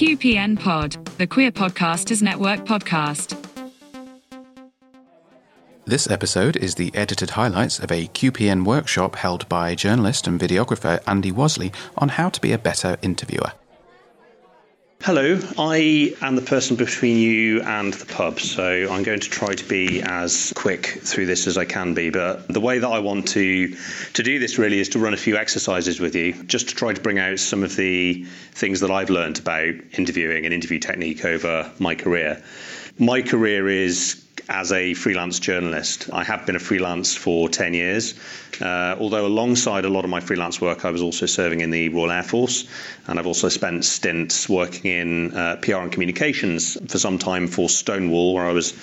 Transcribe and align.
QPN 0.00 0.58
Pod, 0.58 0.92
the 1.18 1.26
Queer 1.26 1.52
Podcasters 1.52 2.22
Network 2.22 2.60
podcast. 2.60 3.36
This 5.84 6.10
episode 6.10 6.56
is 6.56 6.76
the 6.76 6.90
edited 6.94 7.28
highlights 7.28 7.78
of 7.78 7.92
a 7.92 8.06
QPN 8.06 8.64
workshop 8.64 9.16
held 9.16 9.46
by 9.50 9.74
journalist 9.74 10.26
and 10.26 10.40
videographer 10.40 11.02
Andy 11.06 11.30
Wasley 11.30 11.74
on 11.98 12.08
how 12.08 12.30
to 12.30 12.40
be 12.40 12.52
a 12.52 12.58
better 12.58 12.96
interviewer. 13.02 13.52
Hello, 15.02 15.40
I 15.58 16.14
am 16.20 16.36
the 16.36 16.42
person 16.42 16.76
between 16.76 17.16
you 17.16 17.62
and 17.62 17.90
the 17.94 18.04
pub, 18.04 18.38
so 18.38 18.86
I'm 18.92 19.02
going 19.02 19.20
to 19.20 19.30
try 19.30 19.54
to 19.54 19.64
be 19.64 20.02
as 20.02 20.52
quick 20.54 20.88
through 20.88 21.24
this 21.24 21.46
as 21.46 21.56
I 21.56 21.64
can 21.64 21.94
be. 21.94 22.10
But 22.10 22.48
the 22.48 22.60
way 22.60 22.80
that 22.80 22.86
I 22.86 22.98
want 22.98 23.28
to 23.28 23.74
to 24.12 24.22
do 24.22 24.38
this 24.38 24.58
really 24.58 24.78
is 24.78 24.90
to 24.90 24.98
run 24.98 25.14
a 25.14 25.16
few 25.16 25.38
exercises 25.38 26.00
with 26.00 26.14
you, 26.14 26.34
just 26.42 26.68
to 26.68 26.74
try 26.74 26.92
to 26.92 27.00
bring 27.00 27.18
out 27.18 27.38
some 27.38 27.62
of 27.62 27.76
the 27.76 28.26
things 28.52 28.80
that 28.80 28.90
I've 28.90 29.08
learned 29.08 29.38
about 29.38 29.74
interviewing 29.96 30.44
and 30.44 30.52
interview 30.52 30.78
technique 30.78 31.24
over 31.24 31.72
my 31.78 31.94
career. 31.94 32.42
My 32.98 33.22
career 33.22 33.70
is 33.70 34.22
as 34.50 34.72
a 34.72 34.94
freelance 34.94 35.38
journalist. 35.38 36.10
I 36.12 36.24
have 36.24 36.44
been 36.44 36.56
a 36.56 36.60
freelance 36.60 37.14
for 37.14 37.48
10 37.48 37.72
years, 37.72 38.14
uh, 38.60 38.96
although 38.98 39.24
alongside 39.24 39.84
a 39.84 39.88
lot 39.88 40.04
of 40.04 40.10
my 40.10 40.18
freelance 40.18 40.60
work, 40.60 40.84
I 40.84 40.90
was 40.90 41.02
also 41.02 41.26
serving 41.26 41.60
in 41.60 41.70
the 41.70 41.88
Royal 41.88 42.10
Air 42.10 42.24
Force, 42.24 42.66
and 43.06 43.18
I've 43.18 43.28
also 43.28 43.48
spent 43.48 43.84
stints 43.84 44.48
working 44.48 44.90
in 44.90 45.34
uh, 45.34 45.56
PR 45.62 45.76
and 45.76 45.92
communications 45.92 46.76
for 46.90 46.98
some 46.98 47.18
time 47.18 47.46
for 47.46 47.68
Stonewall, 47.68 48.34
where 48.34 48.46
I 48.46 48.52
was 48.52 48.74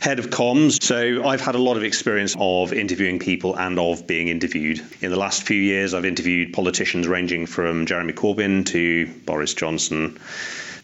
head 0.00 0.18
of 0.18 0.30
comms. 0.30 0.82
So 0.82 1.24
I've 1.24 1.40
had 1.40 1.54
a 1.54 1.62
lot 1.62 1.76
of 1.76 1.84
experience 1.84 2.34
of 2.38 2.72
interviewing 2.72 3.20
people 3.20 3.56
and 3.56 3.78
of 3.78 4.08
being 4.08 4.26
interviewed. 4.26 4.82
In 5.00 5.10
the 5.10 5.18
last 5.18 5.44
few 5.44 5.60
years, 5.60 5.94
I've 5.94 6.04
interviewed 6.04 6.52
politicians 6.52 7.06
ranging 7.06 7.46
from 7.46 7.86
Jeremy 7.86 8.12
Corbyn 8.12 8.66
to 8.66 9.06
Boris 9.24 9.54
Johnson 9.54 10.18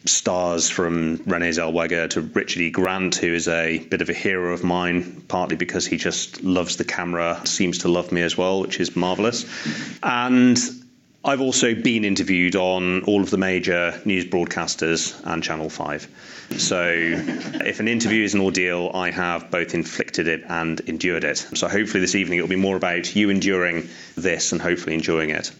stars 0.04 0.70
from 0.70 1.22
Renee 1.26 1.50
Zellweger 1.50 2.08
to 2.10 2.20
Richard 2.20 2.62
E. 2.62 2.70
Grant, 2.70 3.16
who 3.16 3.34
is 3.34 3.48
a 3.48 3.78
bit 3.78 4.00
of 4.00 4.08
a 4.08 4.14
hero 4.14 4.52
of 4.52 4.64
mine, 4.64 5.24
partly 5.28 5.56
because 5.56 5.86
he 5.86 5.96
just 5.96 6.42
loves 6.42 6.76
the 6.76 6.84
camera, 6.84 7.40
seems 7.44 7.78
to 7.78 7.88
love 7.88 8.12
me 8.12 8.22
as 8.22 8.36
well, 8.36 8.60
which 8.60 8.80
is 8.80 8.96
marvelous. 8.96 9.44
And 10.02 10.58
I've 11.24 11.40
also 11.40 11.74
been 11.74 12.04
interviewed 12.04 12.56
on 12.56 13.02
all 13.02 13.22
of 13.22 13.30
the 13.30 13.38
major 13.38 14.00
news 14.04 14.24
broadcasters 14.24 15.20
and 15.24 15.42
Channel 15.42 15.68
5. 15.68 16.08
So 16.56 16.90
if 16.90 17.80
an 17.80 17.88
interview 17.88 18.24
is 18.24 18.34
an 18.34 18.40
ordeal, 18.40 18.90
I 18.94 19.10
have 19.10 19.50
both 19.50 19.74
inflicted 19.74 20.28
it 20.28 20.44
and 20.48 20.80
endured 20.80 21.24
it. 21.24 21.36
So 21.36 21.68
hopefully 21.68 22.00
this 22.00 22.14
evening 22.14 22.38
it'll 22.38 22.48
be 22.48 22.56
more 22.56 22.76
about 22.76 23.14
you 23.14 23.30
enduring 23.30 23.88
this 24.16 24.52
and 24.52 24.62
hopefully 24.62 24.94
enjoying 24.94 25.30
it. 25.30 25.52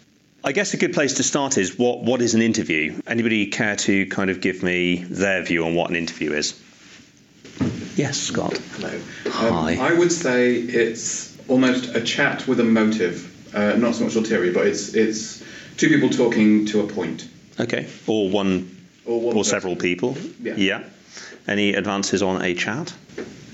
I 0.49 0.53
guess 0.53 0.73
a 0.73 0.79
good 0.79 0.95
place 0.95 1.13
to 1.15 1.23
start 1.23 1.59
is 1.59 1.79
what 1.79 2.03
what 2.03 2.23
is 2.23 2.35
an 2.35 2.41
interview? 2.41 3.03
Anybody 3.07 3.49
care 3.49 3.77
to 3.77 4.07
kind 4.07 4.31
of 4.31 4.41
give 4.41 4.63
me 4.63 4.97
their 4.97 5.43
view 5.43 5.67
on 5.67 5.75
what 5.75 5.91
an 5.91 5.97
interview 5.97 6.33
is? 6.33 6.59
Yes, 7.97 8.17
Scott. 8.17 8.57
Hello. 8.57 8.99
Hi. 9.27 9.75
Um, 9.75 9.81
I 9.83 9.93
would 9.93 10.11
say 10.11 10.55
it's 10.55 11.37
almost 11.49 11.95
a 11.95 12.01
chat 12.01 12.49
with 12.49 12.61
a 12.61 12.65
motive. 12.65 13.55
Uh, 13.55 13.77
not 13.77 13.95
so 13.95 14.05
much 14.05 14.17
ulterior, 14.17 14.55
but 14.55 14.67
it's 14.67 14.95
it's 14.95 15.45
two 15.77 15.91
people 15.91 16.09
talking 16.09 16.65
to 16.69 16.81
a 16.81 16.87
point. 16.87 17.29
Okay. 17.61 17.87
Or 18.07 18.31
one 18.31 18.75
Or, 19.05 19.21
one 19.21 19.37
or 19.37 19.45
several 19.45 19.77
people. 19.77 20.17
Yeah. 20.43 20.83
Any 21.47 21.75
advances 21.75 22.23
on 22.23 22.41
a 22.41 22.55
chat? 22.55 22.95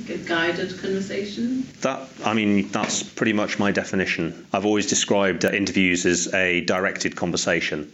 Like 0.00 0.10
a 0.10 0.18
guided 0.18 0.78
conversation. 0.80 1.66
That 1.80 2.08
I 2.24 2.34
mean, 2.34 2.68
that's 2.68 3.02
pretty 3.02 3.32
much 3.32 3.58
my 3.58 3.70
definition. 3.70 4.46
I've 4.52 4.66
always 4.66 4.86
described 4.86 5.44
interviews 5.44 6.04
as 6.04 6.32
a 6.34 6.60
directed 6.60 7.16
conversation. 7.16 7.92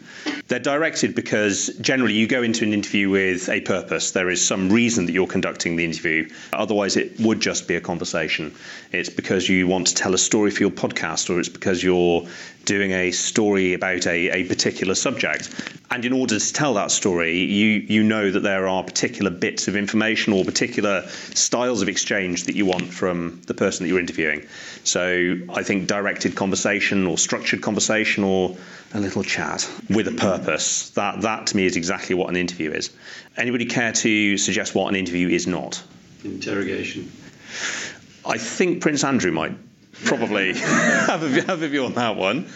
They're 0.49 0.59
directed 0.59 1.15
because 1.15 1.69
generally 1.81 2.15
you 2.15 2.27
go 2.27 2.43
into 2.43 2.65
an 2.65 2.73
interview 2.73 3.09
with 3.11 3.49
a 3.49 3.61
purpose. 3.61 4.11
There 4.11 4.31
is 4.31 4.45
some 4.45 4.71
reason 4.71 5.07
that 5.07 5.13
you're 5.13 5.29
conducting 5.29 5.77
the 5.77 5.85
interview. 5.85 6.29
Otherwise, 6.53 6.97
it 6.97 7.21
would 7.21 7.41
just 7.41 7.69
be 7.69 7.77
a 7.77 7.81
conversation. 7.81 8.55
It's 8.91 9.11
because 9.11 9.49
you 9.49 9.69
want 9.69 9.87
to 9.89 9.95
tell 9.95 10.13
a 10.13 10.19
story 10.19 10.51
for 10.51 10.63
your 10.65 10.73
podcast, 10.73 11.31
or 11.31 11.39
it's 11.39 11.49
because 11.49 11.81
you're 11.85 12.27
doing 12.65 12.91
a 12.91 13.13
story 13.13 13.75
about 13.75 14.07
a, 14.07 14.31
a 14.31 14.45
particular 14.45 14.97
subject. 14.97 15.49
And 15.91 16.05
in 16.05 16.13
order 16.13 16.39
to 16.39 16.53
tell 16.53 16.75
that 16.75 16.91
story, 16.91 17.39
you 17.39 17.85
you 17.89 18.03
know 18.03 18.31
that 18.31 18.41
there 18.41 18.67
are 18.67 18.83
particular 18.83 19.31
bits 19.31 19.69
of 19.69 19.77
information 19.77 20.33
or 20.33 20.45
particular 20.45 21.07
styles 21.35 21.60
of 21.69 21.89
exchange 21.89 22.45
that 22.45 22.57
you 22.57 22.67
want 22.67 22.93
from 22.93 23.43
the 23.47 23.55
person 23.55 23.85
that 23.85 23.89
you're 23.89 24.01
interviewing. 24.01 24.47
So 24.85 25.37
I 25.49 25.63
think 25.63 25.87
directed 25.87 26.35
conversation 26.35 27.07
or 27.07 27.19
structured 27.19 27.63
conversation 27.63 28.25
or 28.25 28.57
a 28.95 29.01
little 29.01 29.23
chat 29.23 29.69
with 29.89 30.09
a 30.09 30.13
purpose. 30.13 30.91
That 30.91 31.23
that 31.23 31.49
to 31.49 31.57
me 31.57 31.67
is 31.67 31.77
exactly 31.77 32.15
what 32.15 32.29
an 32.29 32.37
interview 32.37 32.73
is. 32.73 32.91
Anybody 33.37 33.67
care 33.67 33.93
to 33.93 34.37
suggest 34.37 34.75
what 34.75 34.89
an 34.89 34.97
interview 34.97 35.29
is 35.29 35.47
not? 35.47 35.83
Interrogation. 36.25 37.11
I 38.25 38.39
think 38.39 38.83
Prince 38.83 39.05
Andrew 39.05 39.33
might 39.33 39.57
probably 40.05 40.55
have, 40.59 41.23
a, 41.23 41.43
have 41.43 41.63
a 41.63 41.69
view 41.69 41.85
on 41.85 41.95
that 41.95 42.17
one. 42.17 42.49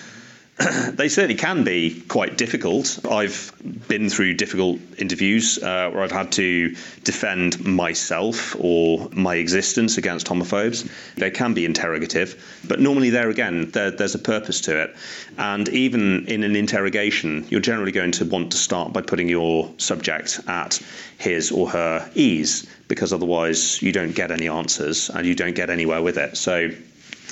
they 0.92 1.08
certainly 1.08 1.34
can 1.34 1.64
be 1.64 2.00
quite 2.02 2.38
difficult. 2.38 3.00
I've 3.10 3.52
been 3.88 4.08
through 4.08 4.34
difficult 4.34 4.78
interviews 4.98 5.58
uh, 5.58 5.90
where 5.90 6.04
I've 6.04 6.12
had 6.12 6.30
to 6.32 6.76
defend 7.02 7.64
myself 7.64 8.54
or 8.60 9.08
my 9.10 9.34
existence 9.34 9.98
against 9.98 10.28
homophobes. 10.28 10.88
They 11.16 11.32
can 11.32 11.54
be 11.54 11.64
interrogative, 11.64 12.40
but 12.66 12.78
normally, 12.78 13.10
there 13.10 13.30
again, 13.30 13.70
there, 13.72 13.90
there's 13.90 14.14
a 14.14 14.20
purpose 14.20 14.62
to 14.62 14.82
it. 14.84 14.96
And 15.36 15.68
even 15.70 16.26
in 16.26 16.44
an 16.44 16.54
interrogation, 16.54 17.46
you're 17.48 17.60
generally 17.60 17.92
going 17.92 18.12
to 18.12 18.24
want 18.24 18.52
to 18.52 18.56
start 18.56 18.92
by 18.92 19.02
putting 19.02 19.28
your 19.28 19.72
subject 19.78 20.40
at 20.46 20.80
his 21.18 21.50
or 21.50 21.70
her 21.70 22.08
ease, 22.14 22.64
because 22.86 23.12
otherwise, 23.12 23.82
you 23.82 23.90
don't 23.90 24.14
get 24.14 24.30
any 24.30 24.48
answers 24.48 25.10
and 25.10 25.26
you 25.26 25.34
don't 25.34 25.56
get 25.56 25.68
anywhere 25.68 26.00
with 26.00 26.16
it. 26.16 26.36
So, 26.36 26.70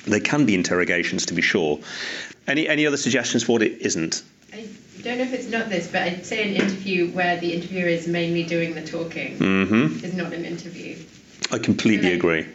they 0.05 0.19
can 0.19 0.47
be 0.47 0.57
interrogations 0.57 1.27
to 1.27 1.35
be 1.35 1.43
sure. 1.43 1.79
Any 2.47 2.69
any 2.69 2.87
other 2.87 2.97
suggestions 2.97 3.45
for 3.45 3.53
what 3.53 3.63
it 3.63 3.81
isn't? 3.83 4.23
I 4.53 4.67
don't 5.03 5.19
know 5.19 5.25
if 5.25 5.33
it's 5.33 5.49
not 5.49 5.69
this, 5.69 5.89
but 5.91 6.03
I'd 6.03 6.27
say 6.27 6.49
an 6.49 6.55
interview 6.57 7.11
where 7.11 7.39
the 7.41 7.53
interviewer 7.53 7.89
is 7.89 8.07
mainly 8.07 8.43
doing 8.45 8.75
the 8.75 8.83
talking 8.87 9.37
hmm 9.37 10.05
is 10.05 10.15
not 10.15 10.33
an 10.33 10.45
interview. 10.45 10.97
I 11.51 11.59
completely 11.59 12.09
Okay. 12.09 12.17
agree. 12.17 12.47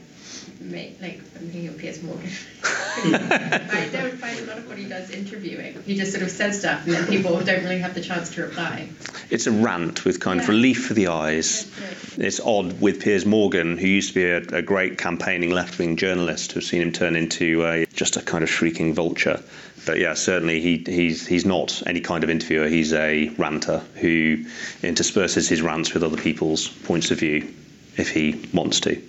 Ma- 0.61 0.77
Like 1.01 1.19
I'm 1.39 1.47
thinking 1.49 1.67
of 1.69 1.77
Piers 1.77 2.01
Morgan. 2.03 2.29
I 2.63 3.89
don't 3.91 4.17
find 4.17 4.39
a 4.39 4.45
lot 4.45 4.57
of 4.57 4.67
what 4.67 4.77
he 4.77 4.85
does 4.85 5.09
interviewing. 5.11 5.81
He 5.85 5.95
just 5.95 6.11
sort 6.11 6.23
of 6.23 6.31
says 6.31 6.59
stuff, 6.59 6.85
and 6.85 6.93
then 6.95 7.05
people 7.07 7.39
don't 7.41 7.63
really 7.63 7.79
have 7.79 7.93
the 7.93 8.01
chance 8.01 8.33
to 8.35 8.41
reply. 8.43 8.89
It's 9.29 9.45
a 9.47 9.51
rant 9.51 10.03
with 10.03 10.19
kind 10.19 10.39
of 10.39 10.47
relief 10.49 10.85
for 10.87 10.93
the 10.95 11.07
eyes. 11.07 11.71
It. 12.17 12.25
It's 12.25 12.39
odd 12.39 12.81
with 12.81 13.01
Piers 13.01 13.25
Morgan, 13.25 13.77
who 13.77 13.87
used 13.87 14.09
to 14.09 14.15
be 14.15 14.25
a, 14.25 14.57
a 14.59 14.61
great 14.61 14.97
campaigning 14.97 15.51
left 15.51 15.77
wing 15.77 15.95
journalist, 15.95 16.51
to 16.51 16.55
have 16.55 16.63
seen 16.63 16.81
him 16.81 16.91
turn 16.91 17.15
into 17.15 17.65
a, 17.65 17.85
just 17.87 18.17
a 18.17 18.21
kind 18.21 18.43
of 18.43 18.49
shrieking 18.49 18.93
vulture. 18.95 19.41
But 19.87 19.99
yeah, 19.99 20.15
certainly 20.15 20.59
he, 20.59 20.83
he's, 20.85 21.25
he's 21.25 21.45
not 21.45 21.81
any 21.87 22.01
kind 22.01 22.25
of 22.25 22.29
interviewer. 22.29 22.67
He's 22.67 22.91
a 22.91 23.29
ranter 23.29 23.79
who 23.95 24.43
intersperses 24.83 25.47
his 25.47 25.61
rants 25.61 25.93
with 25.93 26.03
other 26.03 26.17
people's 26.17 26.67
points 26.67 27.09
of 27.09 27.19
view 27.19 27.53
if 27.95 28.09
he 28.09 28.49
wants 28.53 28.81
to. 28.81 29.01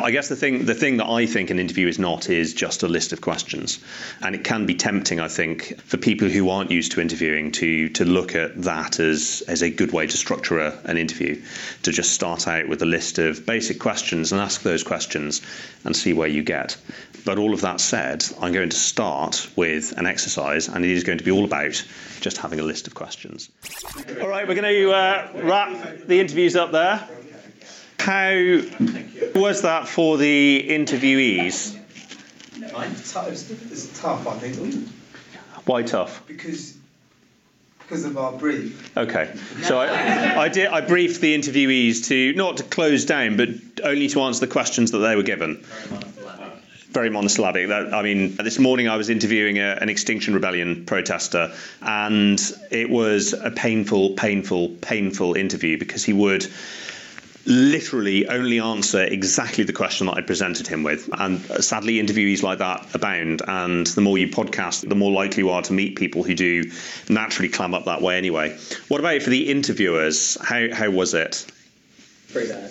I 0.00 0.12
guess 0.12 0.28
the 0.28 0.36
thing 0.36 0.64
the 0.64 0.74
thing 0.74 0.98
that 0.98 1.08
I 1.08 1.26
think 1.26 1.50
an 1.50 1.58
interview 1.58 1.88
is 1.88 1.98
not 1.98 2.30
is 2.30 2.54
just 2.54 2.84
a 2.84 2.88
list 2.88 3.12
of 3.12 3.20
questions, 3.20 3.80
and 4.22 4.34
it 4.34 4.44
can 4.44 4.64
be 4.64 4.74
tempting, 4.74 5.18
I 5.18 5.26
think, 5.26 5.80
for 5.82 5.96
people 5.96 6.28
who 6.28 6.50
aren't 6.50 6.70
used 6.70 6.92
to 6.92 7.00
interviewing 7.00 7.50
to 7.52 7.88
to 7.90 8.04
look 8.04 8.36
at 8.36 8.62
that 8.62 9.00
as 9.00 9.42
as 9.48 9.62
a 9.62 9.70
good 9.70 9.92
way 9.92 10.06
to 10.06 10.16
structure 10.16 10.60
a, 10.60 10.78
an 10.84 10.98
interview, 10.98 11.42
to 11.82 11.90
just 11.90 12.12
start 12.12 12.46
out 12.46 12.68
with 12.68 12.80
a 12.82 12.86
list 12.86 13.18
of 13.18 13.44
basic 13.44 13.80
questions 13.80 14.30
and 14.30 14.40
ask 14.40 14.62
those 14.62 14.84
questions 14.84 15.42
and 15.84 15.96
see 15.96 16.12
where 16.12 16.28
you 16.28 16.44
get. 16.44 16.76
But 17.24 17.38
all 17.38 17.52
of 17.52 17.62
that 17.62 17.80
said, 17.80 18.24
I'm 18.40 18.52
going 18.52 18.70
to 18.70 18.76
start 18.76 19.50
with 19.56 19.98
an 19.98 20.06
exercise, 20.06 20.68
and 20.68 20.84
it 20.84 20.92
is 20.92 21.02
going 21.02 21.18
to 21.18 21.24
be 21.24 21.32
all 21.32 21.44
about 21.44 21.84
just 22.20 22.38
having 22.38 22.60
a 22.60 22.64
list 22.64 22.86
of 22.86 22.94
questions. 22.94 23.50
All 24.20 24.28
right, 24.28 24.46
we're 24.46 24.54
going 24.54 24.74
to 24.74 24.90
uh, 24.92 25.30
wrap 25.42 26.06
the 26.06 26.20
interviews 26.20 26.54
up 26.54 26.70
there. 26.70 27.06
How 27.98 28.60
was 29.34 29.62
that 29.62 29.88
for 29.88 30.16
the 30.16 30.66
interviewees? 30.68 31.76
It's 32.60 33.12
tough, 33.12 33.28
it's 33.30 34.00
tough, 34.00 34.26
I 34.26 34.38
think, 34.38 34.88
Why 35.66 35.82
tough? 35.82 36.26
because 36.26 36.76
because 37.80 38.04
of 38.04 38.18
our 38.18 38.32
brief. 38.32 38.96
Okay, 38.96 39.34
so 39.62 39.78
I, 39.78 40.42
I 40.42 40.48
did. 40.50 40.66
I 40.68 40.82
briefed 40.82 41.22
the 41.22 41.34
interviewees 41.34 42.06
to 42.08 42.34
not 42.34 42.58
to 42.58 42.62
close 42.62 43.06
down, 43.06 43.38
but 43.38 43.48
only 43.82 44.08
to 44.08 44.20
answer 44.22 44.40
the 44.40 44.52
questions 44.52 44.90
that 44.90 44.98
they 44.98 45.16
were 45.16 45.22
given. 45.22 45.64
Very 46.90 47.08
monosyllabic. 47.08 47.68
That, 47.68 47.94
I 47.94 48.02
mean, 48.02 48.36
this 48.36 48.58
morning 48.58 48.88
I 48.88 48.96
was 48.96 49.08
interviewing 49.08 49.58
a, 49.58 49.78
an 49.80 49.88
Extinction 49.88 50.34
Rebellion 50.34 50.84
protester, 50.84 51.52
and 51.80 52.40
it 52.70 52.90
was 52.90 53.32
a 53.32 53.50
painful, 53.50 54.10
painful, 54.10 54.68
painful 54.80 55.34
interview 55.34 55.78
because 55.78 56.04
he 56.04 56.12
would 56.12 56.46
literally 57.48 58.28
only 58.28 58.60
answer 58.60 59.02
exactly 59.02 59.64
the 59.64 59.72
question 59.72 60.06
that 60.06 60.16
I 60.16 60.20
presented 60.20 60.66
him 60.66 60.82
with. 60.82 61.08
And 61.18 61.50
uh, 61.50 61.62
sadly, 61.62 61.94
interviewees 61.94 62.42
like 62.42 62.58
that 62.58 62.94
abound. 62.94 63.42
And 63.46 63.86
the 63.86 64.02
more 64.02 64.18
you 64.18 64.28
podcast, 64.28 64.88
the 64.88 64.94
more 64.94 65.10
likely 65.10 65.42
you 65.42 65.50
are 65.50 65.62
to 65.62 65.72
meet 65.72 65.96
people 65.96 66.22
who 66.22 66.34
do 66.34 66.70
naturally 67.08 67.48
climb 67.48 67.74
up 67.74 67.86
that 67.86 68.02
way 68.02 68.18
anyway. 68.18 68.56
What 68.88 69.00
about 69.00 69.22
for 69.22 69.30
the 69.30 69.50
interviewers? 69.50 70.36
How, 70.40 70.72
how 70.72 70.90
was 70.90 71.14
it? 71.14 71.46
Pretty 72.30 72.52
bad. 72.52 72.70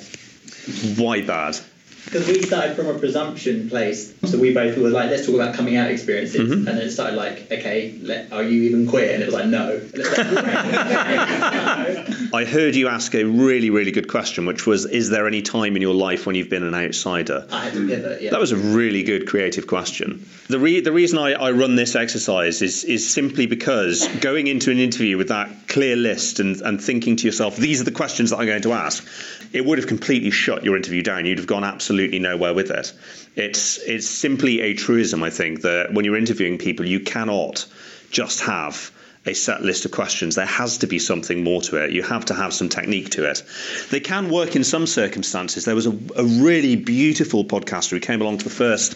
Why 0.97 1.21
bad? 1.21 1.57
Because 2.07 2.25
we 2.25 2.41
started 2.41 2.77
from 2.77 2.87
a 2.87 2.97
presumption 2.97 3.69
place, 3.69 4.13
so 4.23 4.39
we 4.39 4.53
both 4.53 4.77
were 4.77 4.89
like, 4.89 5.09
let's 5.09 5.25
talk 5.25 5.35
about 5.35 5.55
coming 5.55 5.75
out 5.75 5.91
experiences, 5.91 6.39
Mhm. 6.49 6.53
and 6.53 6.65
then 6.67 6.77
it 6.77 6.89
started 6.91 7.17
like, 7.17 7.51
okay, 7.51 7.95
let, 8.01 8.31
are 8.31 8.43
you 8.43 8.63
even 8.63 8.87
queer? 8.87 9.13
And 9.13 9.21
it 9.21 9.25
was 9.25 9.35
like, 9.35 9.47
no. 9.47 9.71
And 9.75 9.93
it 9.93 9.97
was 9.97 10.17
like, 10.17 10.31
no. 10.31 12.05
I 12.33 12.45
heard 12.45 12.75
you 12.75 12.87
ask 12.87 13.13
a 13.13 13.25
really, 13.25 13.69
really 13.71 13.91
good 13.91 14.07
question, 14.07 14.45
which 14.45 14.65
was 14.65 14.85
Is 14.85 15.09
there 15.09 15.27
any 15.27 15.41
time 15.41 15.75
in 15.75 15.81
your 15.81 15.93
life 15.93 16.25
when 16.25 16.35
you've 16.35 16.49
been 16.49 16.63
an 16.63 16.73
outsider? 16.73 17.45
I 17.51 17.65
had 17.65 17.73
to 17.73 17.85
pivot. 17.87 18.21
Yeah. 18.21 18.31
That 18.31 18.39
was 18.39 18.53
a 18.53 18.57
really 18.57 19.03
good 19.03 19.27
creative 19.27 19.67
question. 19.67 20.25
The, 20.47 20.59
re- 20.59 20.79
the 20.79 20.93
reason 20.93 21.19
I, 21.19 21.33
I 21.33 21.51
run 21.51 21.75
this 21.75 21.93
exercise 21.95 22.61
is, 22.61 22.85
is 22.85 23.09
simply 23.09 23.47
because 23.47 24.07
going 24.21 24.47
into 24.47 24.71
an 24.71 24.79
interview 24.79 25.17
with 25.17 25.27
that 25.27 25.49
clear 25.67 25.97
list 25.97 26.39
and, 26.39 26.61
and 26.61 26.81
thinking 26.81 27.17
to 27.17 27.25
yourself, 27.25 27.57
these 27.57 27.81
are 27.81 27.83
the 27.83 27.91
questions 27.91 28.29
that 28.29 28.37
I'm 28.37 28.45
going 28.45 28.61
to 28.61 28.71
ask, 28.71 29.05
it 29.51 29.65
would 29.65 29.77
have 29.77 29.87
completely 29.87 30.31
shut 30.31 30.63
your 30.63 30.77
interview 30.77 31.03
down. 31.03 31.25
You'd 31.25 31.39
have 31.39 31.47
gone 31.47 31.65
absolutely 31.65 31.96
nowhere 31.97 32.53
with 32.53 32.71
it. 32.71 32.93
It's, 33.35 33.77
it's 33.79 34.07
simply 34.07 34.61
a 34.61 34.73
truism, 34.73 35.23
I 35.23 35.29
think, 35.29 35.61
that 35.61 35.93
when 35.93 36.05
you're 36.05 36.17
interviewing 36.17 36.57
people, 36.57 36.85
you 36.85 36.99
cannot 36.99 37.65
just 38.09 38.41
have 38.41 38.91
a 39.25 39.33
set 39.33 39.61
list 39.61 39.85
of 39.85 39.91
questions. 39.91 40.35
There 40.35 40.45
has 40.45 40.79
to 40.79 40.87
be 40.87 40.99
something 40.99 41.43
more 41.43 41.61
to 41.63 41.83
it. 41.83 41.91
You 41.91 42.01
have 42.03 42.25
to 42.25 42.33
have 42.33 42.53
some 42.53 42.69
technique 42.69 43.09
to 43.11 43.29
it. 43.29 43.43
They 43.91 43.99
can 43.99 44.29
work 44.29 44.55
in 44.55 44.63
some 44.63 44.87
circumstances. 44.87 45.65
There 45.65 45.75
was 45.75 45.87
a, 45.87 45.97
a 46.15 46.23
really 46.23 46.75
beautiful 46.75 47.43
podcaster 47.43 47.91
who 47.91 47.99
came 47.99 48.21
along 48.21 48.39
to 48.39 48.43
the 48.45 48.49
first 48.49 48.95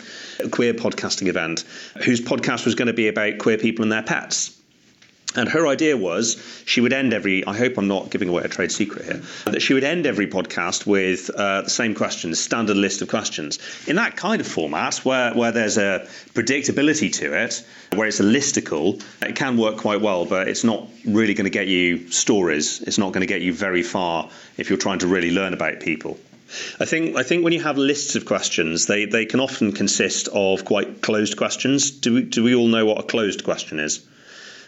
queer 0.51 0.73
podcasting 0.73 1.27
event, 1.27 1.65
whose 2.03 2.21
podcast 2.21 2.65
was 2.65 2.75
going 2.75 2.87
to 2.87 2.93
be 2.93 3.07
about 3.07 3.39
queer 3.39 3.57
people 3.57 3.83
and 3.83 3.91
their 3.91 4.03
pets. 4.03 4.57
And 5.35 5.47
her 5.47 5.65
idea 5.67 5.95
was 5.95 6.41
she 6.65 6.81
would 6.81 6.91
end 6.91 7.13
every, 7.13 7.45
I 7.45 7.55
hope 7.55 7.77
I'm 7.77 7.87
not 7.87 8.09
giving 8.09 8.27
away 8.27 8.43
a 8.43 8.49
trade 8.49 8.71
secret 8.71 9.05
here, 9.05 9.21
that 9.45 9.61
she 9.61 9.73
would 9.73 9.83
end 9.83 10.05
every 10.05 10.27
podcast 10.27 10.85
with 10.85 11.29
uh, 11.29 11.61
the 11.61 11.69
same 11.69 11.95
questions, 11.95 12.39
standard 12.39 12.75
list 12.75 13.01
of 13.01 13.07
questions. 13.07 13.59
In 13.87 13.95
that 13.95 14.17
kind 14.17 14.41
of 14.41 14.47
format, 14.47 14.97
where, 15.05 15.33
where 15.33 15.53
there's 15.53 15.77
a 15.77 16.07
predictability 16.33 17.13
to 17.13 17.33
it, 17.43 17.65
where 17.95 18.07
it's 18.07 18.19
a 18.19 18.23
listicle, 18.23 19.01
it 19.21 19.35
can 19.35 19.57
work 19.57 19.77
quite 19.77 20.01
well, 20.01 20.25
but 20.25 20.49
it's 20.49 20.63
not 20.65 20.87
really 21.05 21.33
going 21.33 21.45
to 21.45 21.49
get 21.51 21.67
you 21.67 22.09
stories. 22.11 22.81
It's 22.81 22.97
not 22.97 23.13
going 23.13 23.21
to 23.21 23.27
get 23.27 23.41
you 23.41 23.53
very 23.53 23.83
far 23.83 24.29
if 24.57 24.69
you're 24.69 24.79
trying 24.79 24.99
to 24.99 25.07
really 25.07 25.31
learn 25.31 25.53
about 25.53 25.79
people. 25.79 26.17
I 26.81 26.85
think 26.85 27.15
I 27.15 27.23
think 27.23 27.45
when 27.45 27.53
you 27.53 27.63
have 27.63 27.77
lists 27.77 28.15
of 28.15 28.25
questions, 28.25 28.85
they, 28.85 29.05
they 29.05 29.25
can 29.25 29.39
often 29.39 29.71
consist 29.71 30.27
of 30.33 30.65
quite 30.65 31.01
closed 31.01 31.37
questions. 31.37 31.91
Do 31.91 32.15
we, 32.15 32.23
do 32.23 32.43
we 32.43 32.55
all 32.55 32.67
know 32.67 32.85
what 32.85 32.99
a 32.99 33.03
closed 33.03 33.45
question 33.45 33.79
is? 33.79 34.05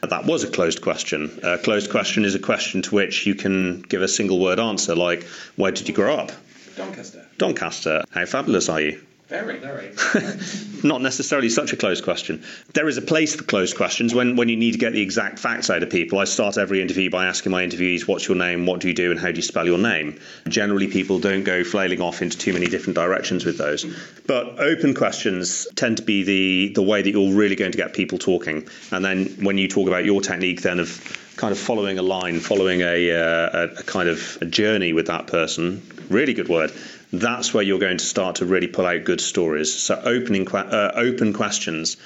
That 0.10 0.26
was 0.26 0.44
a 0.44 0.50
closed 0.50 0.82
question. 0.82 1.40
A 1.44 1.58
closed 1.58 1.90
question 1.90 2.26
is 2.26 2.36
a 2.36 2.40
question 2.40 2.82
to 2.84 2.96
which 2.96 3.26
you 3.26 3.36
can 3.36 3.82
give 3.82 4.02
a 4.02 4.08
single 4.08 4.40
word 4.40 4.60
answer, 4.60 4.96
like, 4.96 5.24
Where 5.56 5.72
did 5.72 5.88
you 5.88 5.94
grow 5.94 6.16
up? 6.16 6.32
Doncaster. 6.76 7.26
Doncaster. 7.38 8.04
How 8.12 8.26
fabulous 8.26 8.70
are 8.70 8.82
you? 8.82 9.02
Very, 9.34 9.58
very. 9.58 9.90
Not 10.84 11.02
necessarily 11.02 11.50
such 11.50 11.74
a 11.74 11.76
closed 11.76 12.04
question. 12.04 12.44
There 12.76 12.88
is 12.88 12.98
a 12.98 13.02
place 13.02 13.34
for 13.34 13.44
closed 13.44 13.76
questions 13.76 14.14
when, 14.14 14.36
when 14.36 14.48
you 14.48 14.56
need 14.56 14.74
to 14.74 14.78
get 14.78 14.94
the 14.94 15.02
exact 15.02 15.40
facts 15.40 15.72
out 15.72 15.82
of 15.82 15.90
people. 15.90 16.20
I 16.20 16.26
start 16.26 16.60
every 16.60 16.84
interview 16.84 17.10
by 17.10 17.26
asking 17.26 17.52
my 17.52 17.66
interviewees, 17.66 18.08
What's 18.08 18.28
your 18.28 18.38
name? 18.38 18.68
What 18.68 18.82
do 18.82 18.90
you 18.90 18.94
do? 18.94 19.10
And 19.10 19.20
how 19.20 19.32
do 19.32 19.36
you 19.38 19.42
spell 19.42 19.66
your 19.66 19.80
name? 19.80 20.20
Generally, 20.48 20.90
people 20.90 21.18
don't 21.18 21.44
go 21.44 21.64
flailing 21.64 22.00
off 22.00 22.22
into 22.22 22.38
too 22.38 22.54
many 22.54 22.68
different 22.68 22.94
directions 22.94 23.44
with 23.44 23.58
those. 23.58 23.88
But 24.28 24.60
open 24.60 24.94
questions 24.94 25.66
tend 25.74 25.98
to 25.98 26.04
be 26.04 26.22
the, 26.22 26.74
the 26.76 26.84
way 26.84 27.02
that 27.02 27.10
you're 27.10 27.34
really 27.34 27.56
going 27.56 27.72
to 27.72 27.78
get 27.78 27.96
people 27.96 28.20
talking. 28.20 28.68
And 28.92 29.04
then 29.04 29.26
when 29.42 29.58
you 29.58 29.68
talk 29.68 29.88
about 29.88 30.06
your 30.06 30.22
technique, 30.22 30.62
then 30.62 30.80
of 30.80 30.90
kind 31.36 31.52
of 31.52 31.58
following 31.58 31.98
a 31.98 32.02
line, 32.02 32.40
following 32.40 32.82
a, 32.82 33.12
uh, 33.12 33.68
a, 33.80 33.84
kind 33.84 34.10
of 34.10 34.38
a 34.42 34.46
journey 34.46 34.94
with 34.94 35.08
that 35.08 35.28
person, 35.28 35.82
really 36.10 36.34
good 36.34 36.48
word. 36.48 36.72
That's 37.12 37.54
where 37.54 37.64
you're 37.64 37.80
going 37.80 38.00
to 38.00 38.06
start 38.06 38.38
to 38.38 38.46
really 38.46 38.68
pull 38.68 38.86
out 38.86 39.04
good 39.04 39.22
stories. 39.22 39.74
So 39.74 40.00
opening 40.04 40.48
uh, 40.48 40.92
open 40.96 41.34
questions. 41.34 41.98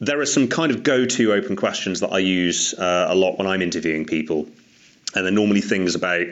There 0.00 0.20
are 0.20 0.26
some 0.26 0.48
kind 0.48 0.72
of 0.72 0.82
go-to 0.82 1.32
open 1.32 1.56
questions 1.56 2.00
that 2.00 2.12
I 2.12 2.18
use 2.18 2.74
uh, 2.74 3.06
a 3.08 3.14
lot 3.14 3.38
when 3.38 3.46
I'm 3.46 3.62
interviewing 3.62 4.06
people. 4.06 4.48
And 5.14 5.24
they're 5.24 5.32
normally 5.32 5.62
things 5.62 5.94
about 5.94 6.26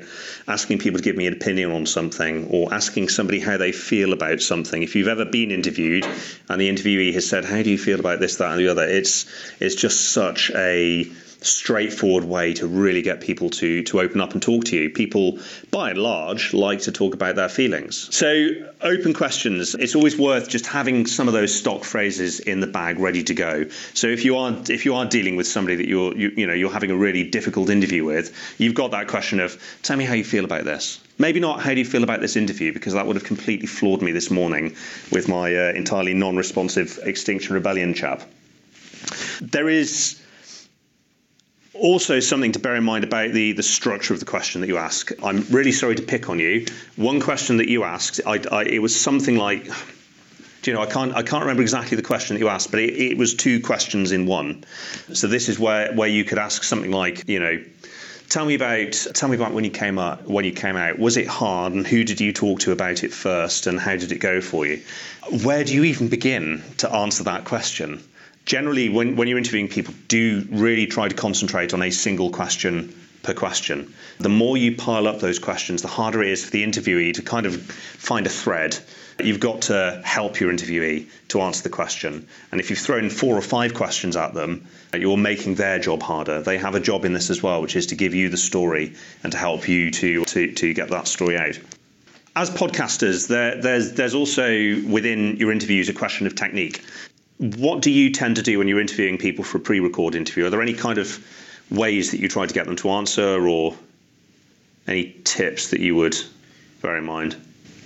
asking 0.46 0.78
people 0.78 0.98
to 0.98 1.04
give 1.04 1.16
me 1.16 1.26
an 1.26 1.32
opinion 1.32 1.70
on 1.70 1.86
something 1.86 2.48
or 2.50 2.74
asking 2.74 3.08
somebody 3.08 3.40
how 3.40 3.56
they 3.56 3.72
feel 3.72 4.12
about 4.12 4.40
something. 4.40 4.82
If 4.82 4.94
you've 4.94 5.08
ever 5.08 5.24
been 5.24 5.50
interviewed 5.50 6.04
and 6.50 6.60
the 6.60 6.68
interviewee 6.68 7.14
has 7.14 7.26
said, 7.26 7.44
How 7.44 7.62
do 7.62 7.70
you 7.70 7.78
feel 7.78 8.00
about 8.00 8.20
this, 8.20 8.36
that, 8.36 8.50
and 8.50 8.60
the 8.60 8.68
other? 8.68 8.82
It's, 8.82 9.26
it's 9.60 9.76
just 9.76 10.12
such 10.12 10.50
a 10.50 11.10
straightforward 11.44 12.24
way 12.24 12.54
to 12.54 12.66
really 12.66 13.02
get 13.02 13.20
people 13.20 13.50
to 13.50 13.82
to 13.84 14.00
open 14.00 14.20
up 14.20 14.32
and 14.32 14.42
talk 14.42 14.64
to 14.64 14.76
you. 14.76 14.90
People, 14.90 15.38
by 15.70 15.90
and 15.90 15.98
large, 15.98 16.54
like 16.54 16.80
to 16.80 16.92
talk 16.92 17.14
about 17.14 17.36
their 17.36 17.48
feelings. 17.48 18.08
So, 18.14 18.48
open 18.80 19.14
questions. 19.14 19.74
It's 19.74 19.94
always 19.94 20.18
worth 20.18 20.48
just 20.48 20.66
having 20.66 21.06
some 21.06 21.28
of 21.28 21.34
those 21.34 21.54
stock 21.54 21.84
phrases 21.84 22.40
in 22.40 22.60
the 22.60 22.66
bag, 22.66 22.98
ready 22.98 23.22
to 23.24 23.34
go. 23.34 23.68
So, 23.94 24.08
if 24.08 24.24
you 24.24 24.36
are 24.38 24.56
if 24.68 24.84
you 24.84 24.94
are 24.94 25.06
dealing 25.06 25.36
with 25.36 25.46
somebody 25.46 25.76
that 25.76 25.88
you're 25.88 26.16
you, 26.16 26.32
you 26.36 26.46
know 26.46 26.54
you're 26.54 26.72
having 26.72 26.90
a 26.90 26.96
really 26.96 27.28
difficult 27.28 27.70
interview 27.70 28.04
with, 28.04 28.34
you've 28.58 28.74
got 28.74 28.92
that 28.92 29.08
question 29.08 29.40
of, 29.40 29.60
"Tell 29.82 29.96
me 29.96 30.04
how 30.04 30.14
you 30.14 30.24
feel 30.24 30.44
about 30.44 30.64
this." 30.64 31.00
Maybe 31.16 31.38
not 31.38 31.60
how 31.60 31.72
do 31.72 31.78
you 31.78 31.84
feel 31.84 32.02
about 32.02 32.20
this 32.20 32.36
interview 32.36 32.72
because 32.72 32.94
that 32.94 33.06
would 33.06 33.16
have 33.16 33.24
completely 33.24 33.66
floored 33.66 34.02
me 34.02 34.10
this 34.10 34.30
morning 34.30 34.74
with 35.12 35.28
my 35.28 35.54
uh, 35.54 35.72
entirely 35.72 36.12
non-responsive 36.12 36.98
Extinction 37.04 37.54
Rebellion 37.54 37.94
chap. 37.94 38.22
There 39.40 39.68
is 39.68 40.20
also 41.74 42.20
something 42.20 42.52
to 42.52 42.58
bear 42.58 42.76
in 42.76 42.84
mind 42.84 43.04
about 43.04 43.32
the, 43.32 43.52
the 43.52 43.62
structure 43.62 44.14
of 44.14 44.20
the 44.20 44.26
question 44.26 44.60
that 44.60 44.68
you 44.68 44.78
ask. 44.78 45.10
I'm 45.22 45.42
really 45.50 45.72
sorry 45.72 45.96
to 45.96 46.02
pick 46.02 46.28
on 46.28 46.38
you. 46.38 46.66
One 46.96 47.20
question 47.20 47.58
that 47.58 47.68
you 47.68 47.84
asked, 47.84 48.20
I, 48.26 48.40
I, 48.50 48.64
it 48.64 48.80
was 48.80 48.98
something 48.98 49.36
like, 49.36 49.64
do 50.62 50.70
you 50.70 50.76
know, 50.76 50.82
I 50.82 50.86
can't 50.86 51.14
I 51.14 51.22
can't 51.22 51.42
remember 51.42 51.62
exactly 51.62 51.96
the 51.96 52.02
question 52.02 52.34
that 52.34 52.40
you 52.40 52.48
asked, 52.48 52.70
but 52.70 52.80
it, 52.80 52.96
it 52.96 53.18
was 53.18 53.34
two 53.34 53.60
questions 53.60 54.12
in 54.12 54.26
one. 54.26 54.64
So 55.12 55.26
this 55.26 55.48
is 55.50 55.58
where 55.58 55.92
where 55.92 56.08
you 56.08 56.24
could 56.24 56.38
ask 56.38 56.64
something 56.64 56.90
like, 56.90 57.28
you 57.28 57.38
know. 57.38 57.62
Tell 58.30 58.46
me 58.46 58.54
about 58.54 58.92
tell 59.12 59.28
me 59.28 59.36
about 59.36 59.52
when 59.52 59.64
you 59.64 59.70
came 59.70 59.98
up 59.98 60.26
when 60.26 60.46
you 60.46 60.52
came 60.52 60.76
out. 60.76 60.98
Was 60.98 61.18
it 61.18 61.26
hard, 61.26 61.74
and 61.74 61.86
who 61.86 62.02
did 62.02 62.22
you 62.22 62.32
talk 62.32 62.60
to 62.60 62.72
about 62.72 63.04
it 63.04 63.12
first, 63.12 63.66
and 63.66 63.78
how 63.78 63.96
did 63.96 64.12
it 64.12 64.18
go 64.18 64.40
for 64.40 64.66
you? 64.66 64.80
Where 65.44 65.62
do 65.62 65.74
you 65.74 65.84
even 65.84 66.08
begin 66.08 66.62
to 66.78 66.90
answer 66.90 67.24
that 67.24 67.44
question? 67.44 68.02
Generally 68.44 68.88
when, 68.88 69.16
when 69.16 69.28
you're 69.28 69.38
interviewing 69.38 69.68
people 69.68 69.94
do 70.08 70.46
really 70.50 70.86
try 70.86 71.08
to 71.08 71.14
concentrate 71.14 71.74
on 71.74 71.82
a 71.82 71.90
single 71.90 72.30
question 72.30 72.94
per 73.22 73.34
question. 73.34 73.94
The 74.18 74.28
more 74.28 74.56
you 74.56 74.76
pile 74.76 75.08
up 75.08 75.20
those 75.20 75.38
questions 75.38 75.82
the 75.82 75.88
harder 75.88 76.22
it 76.22 76.30
is 76.30 76.44
for 76.44 76.50
the 76.50 76.64
interviewee 76.64 77.14
to 77.14 77.22
kind 77.22 77.46
of 77.46 77.60
find 77.62 78.26
a 78.26 78.30
thread. 78.30 78.78
You've 79.18 79.40
got 79.40 79.62
to 79.62 80.02
help 80.04 80.40
your 80.40 80.52
interviewee 80.52 81.08
to 81.28 81.40
answer 81.40 81.62
the 81.62 81.68
question. 81.70 82.26
And 82.50 82.60
if 82.60 82.70
you've 82.70 82.78
thrown 82.78 83.10
four 83.10 83.36
or 83.36 83.42
five 83.42 83.74
questions 83.74 84.16
at 84.16 84.34
them 84.34 84.66
you're 84.92 85.16
making 85.16 85.54
their 85.54 85.78
job 85.78 86.02
harder. 86.02 86.40
They 86.42 86.58
have 86.58 86.74
a 86.74 86.80
job 86.80 87.04
in 87.04 87.12
this 87.12 87.30
as 87.30 87.42
well 87.42 87.62
which 87.62 87.76
is 87.76 87.86
to 87.86 87.96
give 87.96 88.14
you 88.14 88.28
the 88.28 88.36
story 88.36 88.94
and 89.22 89.32
to 89.32 89.38
help 89.38 89.68
you 89.68 89.90
to 89.90 90.24
to, 90.26 90.52
to 90.52 90.74
get 90.74 90.90
that 90.90 91.08
story 91.08 91.38
out. 91.38 91.58
As 92.36 92.50
podcasters, 92.50 93.28
there, 93.28 93.60
there's 93.60 93.92
there's 93.92 94.14
also 94.14 94.48
within 94.48 95.36
your 95.36 95.50
interviews 95.50 95.88
a 95.88 95.94
question 95.94 96.26
of 96.26 96.34
technique 96.34 96.82
what 97.38 97.82
do 97.82 97.90
you 97.90 98.10
tend 98.10 98.36
to 98.36 98.42
do 98.42 98.58
when 98.58 98.68
you're 98.68 98.80
interviewing 98.80 99.18
people 99.18 99.44
for 99.44 99.58
a 99.58 99.60
pre-record 99.60 100.14
interview? 100.14 100.46
Are 100.46 100.50
there 100.50 100.62
any 100.62 100.74
kind 100.74 100.98
of 100.98 101.24
ways 101.70 102.12
that 102.12 102.20
you 102.20 102.28
try 102.28 102.46
to 102.46 102.54
get 102.54 102.66
them 102.66 102.76
to 102.76 102.90
answer, 102.90 103.46
or 103.46 103.74
any 104.86 105.16
tips 105.24 105.70
that 105.70 105.80
you 105.80 105.96
would 105.96 106.16
bear 106.82 106.96
in 106.96 107.04
mind? 107.04 107.36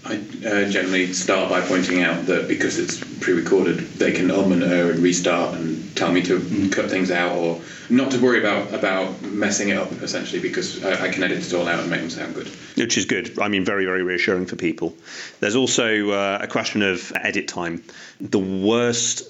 I 0.04 0.16
uh, 0.46 0.68
generally 0.70 1.12
start 1.12 1.50
by 1.50 1.60
pointing 1.60 2.02
out 2.02 2.26
that 2.26 2.48
because 2.48 2.78
it's 2.78 2.98
pre-recorded, 3.20 3.78
they 3.78 4.12
can 4.12 4.30
um 4.30 4.52
and 4.52 4.62
uh 4.62 4.66
and 4.66 5.00
restart 5.00 5.54
and 5.54 5.96
tell 5.96 6.12
me 6.12 6.22
to 6.22 6.70
cut 6.70 6.88
things 6.88 7.10
out 7.10 7.36
or 7.36 7.60
not 7.90 8.12
to 8.12 8.18
worry 8.20 8.38
about 8.38 8.72
about 8.72 9.20
messing 9.22 9.70
it 9.70 9.76
up 9.76 9.90
essentially 10.00 10.40
because 10.40 10.84
I, 10.84 11.06
I 11.06 11.08
can 11.08 11.24
edit 11.24 11.44
it 11.44 11.52
all 11.52 11.68
out 11.68 11.80
and 11.80 11.90
make 11.90 12.00
them 12.00 12.10
sound 12.10 12.34
good. 12.34 12.48
Which 12.76 12.96
is 12.96 13.06
good. 13.06 13.38
I 13.40 13.48
mean, 13.48 13.64
very, 13.64 13.84
very 13.84 14.02
reassuring 14.02 14.46
for 14.46 14.56
people. 14.56 14.94
There's 15.40 15.56
also 15.56 16.10
uh, 16.10 16.38
a 16.40 16.46
question 16.46 16.82
of 16.82 17.12
edit 17.16 17.48
time. 17.48 17.82
The 18.20 18.38
worst 18.38 19.28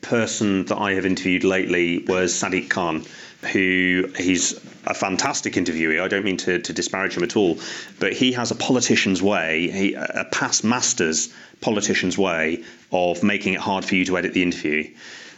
person 0.00 0.64
that 0.66 0.78
I 0.78 0.94
have 0.94 1.06
interviewed 1.06 1.44
lately 1.44 2.04
was 2.06 2.32
Sadiq 2.32 2.68
Khan, 2.70 3.04
who 3.52 4.10
he's 4.16 4.54
a 4.86 4.94
fantastic 4.94 5.54
interviewee. 5.54 6.02
I 6.02 6.08
don't 6.08 6.24
mean 6.24 6.38
to, 6.38 6.58
to 6.58 6.72
disparage 6.72 7.16
him 7.16 7.22
at 7.22 7.36
all, 7.36 7.58
but 7.98 8.12
he 8.12 8.32
has 8.32 8.50
a 8.50 8.54
politician's 8.54 9.22
way, 9.22 9.70
he, 9.70 9.94
a 9.94 10.26
past 10.30 10.64
master's 10.64 11.32
politician's 11.60 12.16
way 12.16 12.64
of 12.90 13.22
making 13.22 13.54
it 13.54 13.60
hard 13.60 13.84
for 13.84 13.94
you 13.94 14.04
to 14.06 14.18
edit 14.18 14.32
the 14.32 14.42
interview. 14.42 14.90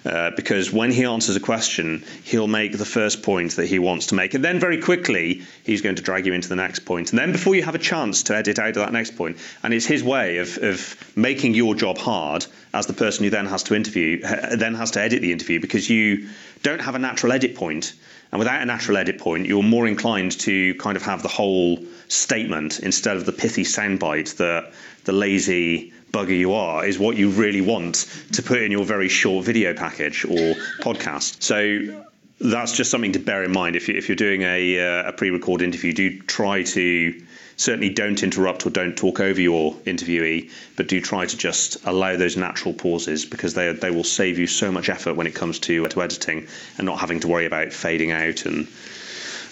Uh, 0.04 0.30
because 0.34 0.72
when 0.72 0.90
he 0.90 1.04
answers 1.04 1.36
a 1.36 1.40
question, 1.40 2.02
he'll 2.24 2.48
make 2.48 2.76
the 2.76 2.84
first 2.84 3.22
point 3.22 3.52
that 3.52 3.66
he 3.66 3.78
wants 3.78 4.06
to 4.06 4.16
make, 4.16 4.34
and 4.34 4.44
then 4.44 4.58
very 4.58 4.80
quickly 4.80 5.42
he's 5.62 5.80
going 5.80 5.94
to 5.94 6.02
drag 6.02 6.26
you 6.26 6.32
into 6.32 6.48
the 6.48 6.56
next 6.56 6.80
point. 6.80 7.10
and 7.10 7.18
then 7.18 7.30
before 7.30 7.54
you 7.54 7.62
have 7.62 7.76
a 7.76 7.78
chance 7.78 8.24
to 8.24 8.36
edit 8.36 8.58
out 8.58 8.70
of 8.70 8.74
that 8.74 8.92
next 8.92 9.16
point, 9.16 9.36
and 9.62 9.72
it's 9.72 9.86
his 9.86 10.02
way 10.02 10.38
of, 10.38 10.58
of 10.58 11.16
making 11.16 11.54
your 11.54 11.76
job 11.76 11.98
hard 11.98 12.44
as 12.74 12.86
the 12.86 12.92
person 12.92 13.22
who 13.22 13.30
then 13.30 13.46
has 13.46 13.62
to 13.62 13.76
interview, 13.76 14.20
uh, 14.24 14.56
then 14.56 14.74
has 14.74 14.90
to 14.90 15.00
edit 15.00 15.22
the 15.22 15.30
interview 15.30 15.60
because 15.60 15.88
you 15.88 16.28
don't 16.64 16.80
have 16.80 16.96
a 16.96 16.98
natural 16.98 17.32
edit 17.32 17.54
point, 17.54 17.92
and 18.32 18.40
without 18.40 18.60
a 18.60 18.64
natural 18.64 18.96
edit 18.96 19.18
point, 19.18 19.46
you're 19.46 19.62
more 19.62 19.86
inclined 19.86 20.32
to 20.40 20.74
kind 20.76 20.96
of 20.96 21.02
have 21.04 21.22
the 21.22 21.28
whole 21.28 21.78
statement 22.08 22.80
instead 22.80 23.16
of 23.16 23.24
the 23.24 23.32
pithy 23.32 23.62
soundbite 23.62 24.36
that 24.38 24.72
the 25.04 25.12
lazy 25.12 25.92
bugger 26.12 26.38
you 26.38 26.52
are 26.52 26.84
is 26.84 26.98
what 26.98 27.16
you 27.16 27.30
really 27.30 27.62
want 27.62 28.06
to 28.32 28.42
put 28.42 28.62
in 28.62 28.70
your 28.70 28.84
very 28.84 29.08
short 29.08 29.44
video 29.44 29.74
package 29.74 30.24
or 30.24 30.54
podcast. 30.80 31.42
So 31.42 32.04
that's 32.38 32.76
just 32.76 32.90
something 32.90 33.12
to 33.12 33.18
bear 33.18 33.44
in 33.44 33.52
mind 33.52 33.76
if, 33.76 33.88
you, 33.88 33.96
if 33.96 34.08
you're 34.08 34.16
doing 34.16 34.42
a, 34.42 34.80
uh, 34.80 35.08
a 35.08 35.12
pre 35.12 35.30
recorded 35.30 35.64
interview. 35.64 35.92
Do 35.92 36.20
try 36.20 36.62
to 36.62 37.22
certainly 37.56 37.90
don't 37.90 38.22
interrupt 38.22 38.66
or 38.66 38.70
don't 38.70 38.96
talk 38.96 39.20
over 39.20 39.40
your 39.40 39.74
interviewee, 39.74 40.50
but 40.76 40.88
do 40.88 41.00
try 41.00 41.24
to 41.24 41.36
just 41.36 41.84
allow 41.86 42.16
those 42.16 42.36
natural 42.36 42.74
pauses 42.74 43.24
because 43.24 43.54
they 43.54 43.72
they 43.72 43.90
will 43.90 44.04
save 44.04 44.38
you 44.38 44.46
so 44.46 44.72
much 44.72 44.88
effort 44.88 45.14
when 45.14 45.26
it 45.26 45.34
comes 45.34 45.60
to 45.60 45.86
to 45.86 46.02
editing 46.02 46.48
and 46.76 46.86
not 46.86 46.98
having 46.98 47.20
to 47.20 47.28
worry 47.28 47.46
about 47.46 47.72
fading 47.72 48.10
out 48.10 48.44
and, 48.44 48.66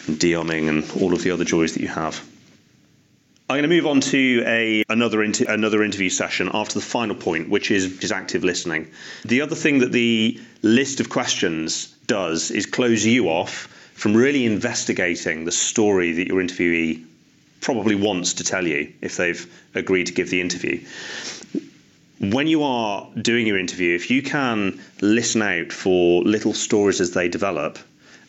and 0.06 0.18
de-umming 0.18 0.68
and 0.68 1.02
all 1.02 1.14
of 1.14 1.22
the 1.22 1.30
other 1.30 1.44
joys 1.44 1.74
that 1.74 1.82
you 1.82 1.88
have. 1.88 2.20
I'm 3.50 3.56
going 3.56 3.68
to 3.68 3.76
move 3.76 3.88
on 3.88 4.00
to 4.00 4.44
a 4.46 4.84
another 4.88 5.24
inter, 5.24 5.46
another 5.48 5.82
interview 5.82 6.08
session 6.08 6.50
after 6.54 6.74
the 6.74 6.84
final 6.84 7.16
point, 7.16 7.48
which 7.48 7.72
is 7.72 7.98
is 7.98 8.12
active 8.12 8.44
listening. 8.44 8.92
The 9.24 9.40
other 9.40 9.56
thing 9.56 9.80
that 9.80 9.90
the 9.90 10.40
list 10.62 11.00
of 11.00 11.08
questions 11.08 11.88
does 12.06 12.52
is 12.52 12.66
close 12.66 13.04
you 13.04 13.28
off 13.28 13.66
from 13.94 14.16
really 14.16 14.46
investigating 14.46 15.46
the 15.46 15.50
story 15.50 16.12
that 16.12 16.28
your 16.28 16.40
interviewee 16.40 17.04
probably 17.60 17.96
wants 17.96 18.34
to 18.34 18.44
tell 18.44 18.64
you 18.64 18.92
if 19.00 19.16
they've 19.16 19.44
agreed 19.74 20.06
to 20.06 20.12
give 20.12 20.30
the 20.30 20.40
interview. 20.40 20.86
When 22.20 22.46
you 22.46 22.62
are 22.62 23.08
doing 23.20 23.48
your 23.48 23.58
interview, 23.58 23.96
if 23.96 24.12
you 24.12 24.22
can 24.22 24.80
listen 25.00 25.42
out 25.42 25.72
for 25.72 26.22
little 26.22 26.54
stories 26.54 27.00
as 27.00 27.10
they 27.10 27.28
develop 27.28 27.80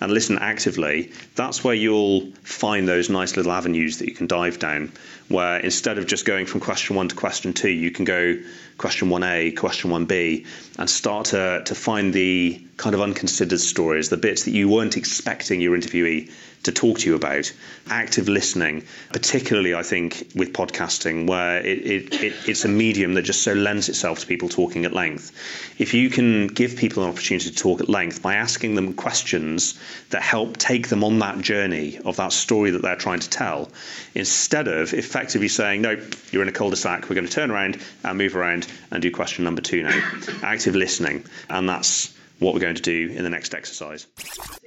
and 0.01 0.11
listen 0.11 0.39
actively, 0.39 1.11
that's 1.35 1.63
where 1.63 1.75
you'll 1.75 2.31
find 2.41 2.87
those 2.87 3.09
nice 3.09 3.37
little 3.37 3.51
avenues 3.51 3.99
that 3.99 4.09
you 4.09 4.15
can 4.15 4.25
dive 4.27 4.57
down. 4.57 4.91
Where 5.27 5.59
instead 5.59 5.99
of 5.99 6.07
just 6.07 6.25
going 6.25 6.47
from 6.47 6.59
question 6.59 6.95
one 6.95 7.07
to 7.07 7.15
question 7.15 7.53
two, 7.53 7.69
you 7.69 7.91
can 7.91 8.03
go 8.03 8.37
question 8.77 9.09
1A, 9.09 9.55
question 9.55 9.91
1B, 9.91 10.47
and 10.79 10.89
start 10.89 11.27
to, 11.27 11.61
to 11.63 11.75
find 11.75 12.11
the 12.13 12.65
kind 12.77 12.95
of 12.95 13.01
unconsidered 13.01 13.59
stories, 13.59 14.09
the 14.09 14.17
bits 14.17 14.45
that 14.45 14.51
you 14.51 14.67
weren't 14.67 14.97
expecting 14.97 15.61
your 15.61 15.77
interviewee 15.77 16.31
to 16.63 16.71
talk 16.71 16.99
to 16.99 17.09
you 17.09 17.15
about. 17.15 17.51
Active 17.89 18.29
listening, 18.29 18.85
particularly, 19.11 19.73
I 19.73 19.83
think, 19.83 20.31
with 20.35 20.53
podcasting, 20.53 21.27
where 21.27 21.57
it, 21.57 21.85
it, 21.85 22.23
it, 22.23 22.33
it's 22.47 22.65
a 22.65 22.67
medium 22.67 23.15
that 23.15 23.23
just 23.23 23.43
so 23.43 23.53
lends 23.53 23.89
itself 23.89 24.19
to 24.19 24.27
people 24.27 24.49
talking 24.49 24.85
at 24.85 24.93
length. 24.93 25.31
If 25.79 25.93
you 25.93 26.09
can 26.09 26.47
give 26.47 26.77
people 26.77 27.03
an 27.03 27.09
opportunity 27.09 27.49
to 27.49 27.55
talk 27.55 27.81
at 27.81 27.89
length 27.89 28.21
by 28.21 28.35
asking 28.35 28.75
them 28.75 28.93
questions 28.93 29.79
that 30.09 30.21
help 30.21 30.57
take 30.57 30.87
them 30.89 31.03
on 31.03 31.19
that 31.19 31.39
journey 31.41 31.99
of 32.05 32.17
that 32.17 32.33
story 32.33 32.71
that 32.71 32.81
they're 32.81 32.95
trying 32.95 33.19
to 33.19 33.29
tell, 33.29 33.69
instead 34.13 34.67
of 34.67 34.93
effectively 34.93 35.47
saying, 35.47 35.81
no, 35.81 35.97
you're 36.31 36.43
in 36.43 36.49
a 36.49 36.53
cul-de-sac, 36.53 37.09
we're 37.09 37.15
going 37.15 37.27
to 37.27 37.33
turn 37.33 37.51
around 37.51 37.81
and 38.03 38.17
move 38.17 38.35
around 38.35 38.67
and 38.91 39.01
do 39.01 39.11
question 39.11 39.43
number 39.43 39.61
two 39.61 39.83
now. 39.83 40.11
Active 40.43 40.75
listening. 40.75 41.25
And 41.49 41.67
that's 41.67 42.15
what 42.41 42.55
we're 42.55 42.59
going 42.59 42.75
to 42.75 42.81
do 42.81 43.13
in 43.15 43.23
the 43.23 43.29
next 43.29 43.53
exercise. 43.53 44.07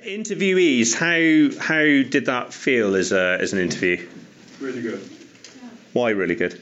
Interviewees, 0.06 0.94
how 0.94 1.60
how 1.60 1.82
did 1.82 2.26
that 2.26 2.54
feel 2.54 2.94
as 2.94 3.10
a, 3.10 3.36
as 3.40 3.52
an 3.52 3.58
interview? 3.58 4.08
Really 4.60 4.80
good. 4.80 5.00
Why 5.92 6.10
really 6.10 6.36
good? 6.36 6.60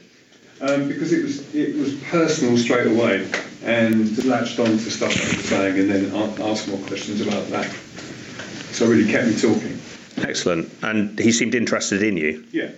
Um, 0.59 0.87
because 0.87 1.13
it 1.13 1.23
was 1.23 1.53
it 1.55 1.75
was 1.75 1.93
personal 2.05 2.57
straight 2.57 2.87
away 2.87 3.29
and 3.63 4.25
latched 4.25 4.59
on 4.59 4.65
to 4.65 4.91
stuff 4.91 5.13
that 5.13 5.23
I 5.23 5.37
was 5.37 5.45
saying 5.45 5.79
and 5.79 5.89
then 5.89 6.15
asked 6.41 6.67
more 6.67 6.79
questions 6.87 7.21
about 7.21 7.47
that. 7.49 7.71
So 8.71 8.85
it 8.85 8.89
really 8.89 9.11
kept 9.11 9.27
me 9.27 9.39
talking. 9.39 9.79
Excellent. 10.17 10.73
And 10.81 11.19
he 11.19 11.31
seemed 11.31 11.53
interested 11.53 12.01
in 12.01 12.17
you. 12.17 12.43
Yeah, 12.51 12.71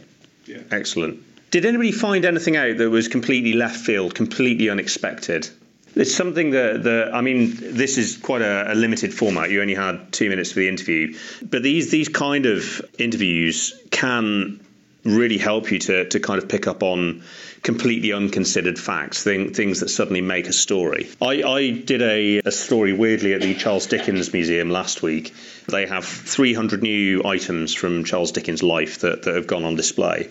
yeah. 0.45 0.59
Excellent. 0.71 1.23
Did 1.51 1.65
anybody 1.65 1.93
find 1.93 2.25
anything 2.25 2.57
out 2.57 2.77
that 2.77 2.89
was 2.89 3.07
completely 3.07 3.53
left 3.53 3.77
field, 3.77 4.13
completely 4.13 4.69
unexpected? 4.69 5.47
It's 5.95 6.13
something 6.13 6.51
that, 6.51 6.83
that 6.83 7.13
I 7.13 7.21
mean, 7.21 7.55
this 7.55 7.97
is 7.97 8.17
quite 8.17 8.41
a, 8.41 8.73
a 8.73 8.75
limited 8.75 9.13
format. 9.13 9.49
You 9.49 9.61
only 9.61 9.75
had 9.75 10.11
two 10.11 10.29
minutes 10.29 10.51
for 10.51 10.59
the 10.59 10.67
interview, 10.67 11.17
but 11.41 11.63
these 11.63 11.89
these 11.89 12.09
kind 12.09 12.45
of 12.45 12.81
interviews 12.97 13.73
can 13.91 14.59
really 15.05 15.37
help 15.37 15.71
you 15.71 15.79
to, 15.79 16.09
to 16.09 16.19
kind 16.19 16.41
of 16.41 16.49
pick 16.49 16.67
up 16.67 16.81
on 16.81 17.23
completely 17.61 18.11
unconsidered 18.11 18.77
facts, 18.77 19.23
thing, 19.23 19.53
things 19.53 19.79
that 19.79 19.89
suddenly 19.89 20.21
make 20.21 20.47
a 20.47 20.53
story. 20.53 21.07
I, 21.21 21.43
I 21.43 21.71
did 21.71 22.01
a, 22.01 22.39
a 22.39 22.51
story 22.51 22.91
weirdly 22.91 23.33
at 23.33 23.41
the 23.41 23.53
Charles 23.55 23.85
Dickens 23.85 24.33
Museum 24.33 24.69
last 24.69 25.01
week. 25.03 25.33
They 25.67 25.85
have 25.85 26.05
300 26.05 26.81
new 26.81 27.23
items 27.23 27.73
from 27.73 28.03
Charles 28.03 28.31
Dickens' 28.31 28.63
life 28.63 28.99
that, 28.99 29.23
that 29.23 29.35
have 29.35 29.47
gone 29.47 29.63
on 29.63 29.75
display. 29.75 30.29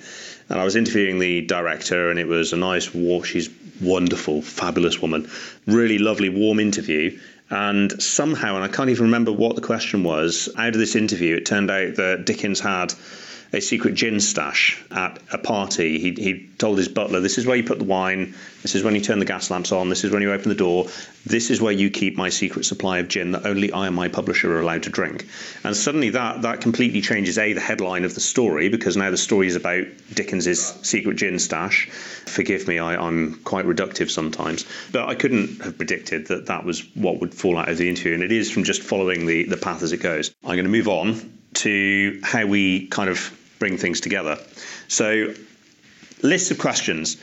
And 0.48 0.60
I 0.60 0.64
was 0.64 0.76
interviewing 0.76 1.18
the 1.18 1.42
director, 1.42 2.10
and 2.10 2.18
it 2.18 2.26
was 2.26 2.52
a 2.52 2.56
nice, 2.56 2.92
war. 2.92 3.24
she's 3.24 3.48
wonderful, 3.80 4.42
fabulous 4.42 5.00
woman, 5.00 5.30
really 5.66 5.98
lovely, 5.98 6.28
warm 6.28 6.60
interview. 6.60 7.18
And 7.50 8.02
somehow, 8.02 8.56
and 8.56 8.64
I 8.64 8.68
can't 8.68 8.90
even 8.90 9.06
remember 9.06 9.32
what 9.32 9.54
the 9.54 9.62
question 9.62 10.02
was, 10.02 10.48
out 10.56 10.74
of 10.74 10.78
this 10.78 10.96
interview, 10.96 11.36
it 11.36 11.46
turned 11.46 11.70
out 11.70 11.96
that 11.96 12.24
Dickens 12.24 12.60
had 12.60 12.94
a 13.54 13.60
secret 13.60 13.94
gin 13.94 14.20
stash 14.20 14.82
at 14.90 15.18
a 15.32 15.38
party. 15.38 15.98
He, 15.98 16.12
he 16.12 16.50
told 16.58 16.76
his 16.76 16.88
butler, 16.88 17.20
This 17.20 17.38
is 17.38 17.46
where 17.46 17.56
you 17.56 17.64
put 17.64 17.78
the 17.78 17.84
wine, 17.84 18.34
this 18.62 18.74
is 18.74 18.82
when 18.82 18.94
you 18.94 19.00
turn 19.00 19.20
the 19.20 19.24
gas 19.24 19.50
lamps 19.50 19.72
on, 19.72 19.88
this 19.88 20.04
is 20.04 20.10
when 20.10 20.22
you 20.22 20.32
open 20.32 20.48
the 20.48 20.54
door, 20.54 20.86
this 21.24 21.50
is 21.50 21.60
where 21.60 21.72
you 21.72 21.90
keep 21.90 22.16
my 22.16 22.28
secret 22.28 22.64
supply 22.64 22.98
of 22.98 23.08
gin 23.08 23.32
that 23.32 23.46
only 23.46 23.72
I 23.72 23.86
and 23.86 23.94
my 23.94 24.08
publisher 24.08 24.56
are 24.56 24.60
allowed 24.60 24.82
to 24.84 24.90
drink. 24.90 25.26
And 25.62 25.76
suddenly 25.76 26.10
that, 26.10 26.42
that 26.42 26.60
completely 26.60 27.00
changes 27.00 27.38
A, 27.38 27.52
the 27.52 27.60
headline 27.60 28.04
of 28.04 28.14
the 28.14 28.20
story, 28.20 28.68
because 28.68 28.96
now 28.96 29.10
the 29.10 29.16
story 29.16 29.46
is 29.46 29.56
about 29.56 29.86
Dickens's 30.12 30.64
secret 30.82 31.16
gin 31.16 31.38
stash. 31.38 31.88
Forgive 32.26 32.66
me, 32.66 32.78
I, 32.78 32.96
I'm 32.96 33.34
quite 33.44 33.66
reductive 33.66 34.10
sometimes. 34.10 34.64
But 34.90 35.08
I 35.08 35.14
couldn't 35.14 35.62
have 35.62 35.76
predicted 35.76 36.26
that 36.28 36.46
that 36.46 36.64
was 36.64 36.84
what 36.94 37.20
would 37.20 37.34
fall 37.34 37.56
out 37.56 37.68
of 37.68 37.78
the 37.78 37.88
interview, 37.88 38.14
and 38.14 38.22
it 38.22 38.32
is 38.32 38.50
from 38.50 38.64
just 38.64 38.82
following 38.82 39.26
the, 39.26 39.44
the 39.44 39.56
path 39.56 39.82
as 39.82 39.92
it 39.92 40.02
goes. 40.02 40.34
I'm 40.42 40.56
going 40.56 40.64
to 40.64 40.70
move 40.70 40.88
on 40.88 41.38
to 41.54 42.20
how 42.22 42.46
we 42.46 42.88
kind 42.88 43.08
of 43.08 43.18
bring 43.58 43.76
things 43.76 44.00
together. 44.00 44.38
So, 44.88 45.34
lists 46.22 46.50
of 46.50 46.58
questions 46.58 47.18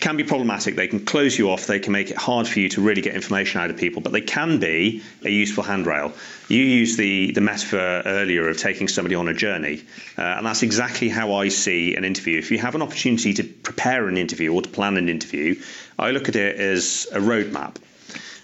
can 0.00 0.16
be 0.16 0.24
problematic. 0.24 0.76
They 0.76 0.88
can 0.88 1.04
close 1.04 1.38
you 1.38 1.50
off. 1.50 1.66
They 1.66 1.78
can 1.78 1.92
make 1.92 2.10
it 2.10 2.16
hard 2.16 2.46
for 2.46 2.58
you 2.60 2.68
to 2.70 2.80
really 2.80 3.02
get 3.02 3.14
information 3.14 3.60
out 3.60 3.70
of 3.70 3.76
people, 3.76 4.02
but 4.02 4.12
they 4.12 4.20
can 4.20 4.58
be 4.58 5.02
a 5.24 5.30
useful 5.30 5.62
handrail. 5.62 6.12
You 6.48 6.62
used 6.62 6.98
the, 6.98 7.32
the 7.32 7.40
metaphor 7.40 8.02
earlier 8.04 8.48
of 8.48 8.58
taking 8.58 8.88
somebody 8.88 9.14
on 9.14 9.28
a 9.28 9.34
journey, 9.34 9.84
uh, 10.18 10.22
and 10.22 10.46
that's 10.46 10.62
exactly 10.62 11.08
how 11.08 11.34
I 11.34 11.48
see 11.48 11.94
an 11.96 12.04
interview. 12.04 12.38
If 12.38 12.50
you 12.50 12.58
have 12.58 12.74
an 12.74 12.82
opportunity 12.82 13.34
to 13.34 13.44
prepare 13.44 14.08
an 14.08 14.16
interview 14.16 14.52
or 14.52 14.62
to 14.62 14.68
plan 14.68 14.96
an 14.96 15.08
interview, 15.08 15.60
I 15.98 16.10
look 16.10 16.28
at 16.28 16.36
it 16.36 16.56
as 16.56 17.06
a 17.12 17.18
roadmap. 17.18 17.76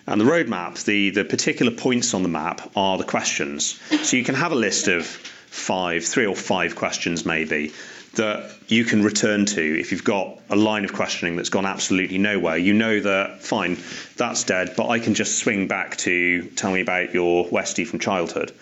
And 0.07 0.21
the 0.21 0.25
roadmap, 0.25 0.85
the, 0.85 1.11
the 1.11 1.25
particular 1.25 1.71
points 1.71 2.13
on 2.13 2.23
the 2.23 2.29
map 2.29 2.73
are 2.75 2.99
the 2.99 3.05
questions. 3.05 3.81
So 4.03 4.17
you 4.17 4.25
can 4.25 4.35
have 4.35 4.51
a 4.51 4.57
list 4.57 4.89
of 4.89 5.07
five, 5.53 6.03
three 6.05 6.27
or 6.27 6.35
five 6.35 6.75
questions 6.75 7.27
maybe 7.27 7.73
that 8.15 8.51
you 8.69 8.85
can 8.85 9.03
return 9.03 9.45
to 9.47 9.81
if 9.81 9.93
you've 9.93 10.05
got 10.05 10.39
a 10.51 10.57
line 10.57 10.85
of 10.85 10.93
questioning 10.93 11.37
that's 11.37 11.51
gone 11.51 11.67
absolutely 11.67 12.19
nowhere. 12.19 12.57
You 12.57 12.73
know 12.73 13.01
that, 13.01 13.43
fine, 13.43 13.79
that's 14.17 14.45
dead, 14.45 14.75
but 14.77 14.89
I 14.89 14.99
can 14.99 15.15
just 15.15 15.39
swing 15.39 15.69
back 15.69 15.97
to 15.99 16.43
tell 16.57 16.73
me 16.73 16.81
about 16.81 17.13
your 17.15 17.47
Westie 17.47 17.87
from 17.87 17.99
childhood 17.99 18.53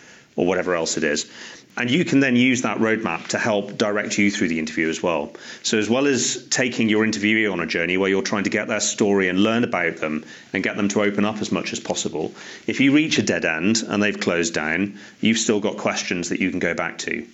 or 0.41 0.47
whatever 0.47 0.75
else 0.75 0.97
it 0.97 1.05
is. 1.05 1.31
And 1.77 1.91
you 1.91 2.05
can 2.05 2.21
then 2.21 2.35
use 2.35 2.63
that 2.63 2.79
roadmap 2.79 3.29
to 3.29 3.39
help 3.39 3.77
direct 3.77 4.19
you 4.19 4.31
through 4.31 4.49
the 4.49 4.59
interview 4.59 4.89
as 4.89 5.03
well. 5.03 5.33
So, 5.63 5.79
as 5.79 5.89
well 5.89 6.07
as 6.07 6.47
taking 6.49 6.89
your 6.89 7.07
interviewee 7.07 7.51
on 7.53 7.61
a 7.61 7.67
journey 7.67 7.97
where 7.97 8.09
you're 8.09 8.23
trying 8.23 8.45
to 8.45 8.51
get 8.51 8.67
their 8.67 8.81
story 8.81 9.29
and 9.29 9.39
learn 9.39 9.63
about 9.63 9.99
them 9.99 10.25
and 10.53 10.65
get 10.65 10.77
them 10.77 10.89
to 10.89 11.03
open 11.03 11.25
up 11.25 11.41
as 11.41 11.53
much 11.53 11.73
as 11.73 11.79
possible, 11.79 12.33
if 12.67 12.81
you 12.81 12.93
reach 12.93 13.19
a 13.19 13.23
dead 13.23 13.45
end 13.45 13.85
and 13.87 14.03
they've 14.03 14.19
closed 14.19 14.55
down, 14.55 14.99
you've 15.21 15.39
still 15.39 15.61
got 15.61 15.77
questions 15.77 16.31
that 16.31 16.41
you 16.41 16.51
can 16.51 16.59
go 16.59 16.75
back 16.75 16.99
to. 16.99 17.25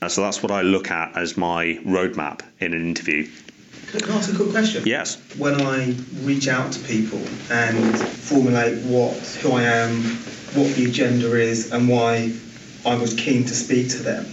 Uh, 0.00 0.08
so, 0.08 0.22
that's 0.22 0.42
what 0.42 0.52
I 0.52 0.62
look 0.62 0.90
at 0.90 1.16
as 1.16 1.36
my 1.36 1.78
roadmap 1.84 2.42
in 2.60 2.72
an 2.72 2.80
interview. 2.80 3.28
Can 3.90 4.10
I 4.10 4.16
ask 4.16 4.32
a 4.32 4.36
quick 4.36 4.50
question? 4.52 4.84
Yes. 4.86 5.18
When 5.36 5.60
I 5.60 5.94
reach 6.22 6.48
out 6.48 6.72
to 6.72 6.80
people 6.80 7.22
and 7.50 7.98
formulate 7.98 8.82
what 8.84 9.14
who 9.42 9.52
I 9.52 9.64
am, 9.64 10.02
what 10.54 10.74
the 10.76 10.86
agenda 10.86 11.34
is, 11.34 11.72
and 11.72 11.88
why 11.88 12.32
I 12.84 12.94
was 12.96 13.14
keen 13.14 13.44
to 13.44 13.54
speak 13.54 13.90
to 13.90 13.98
them, 13.98 14.26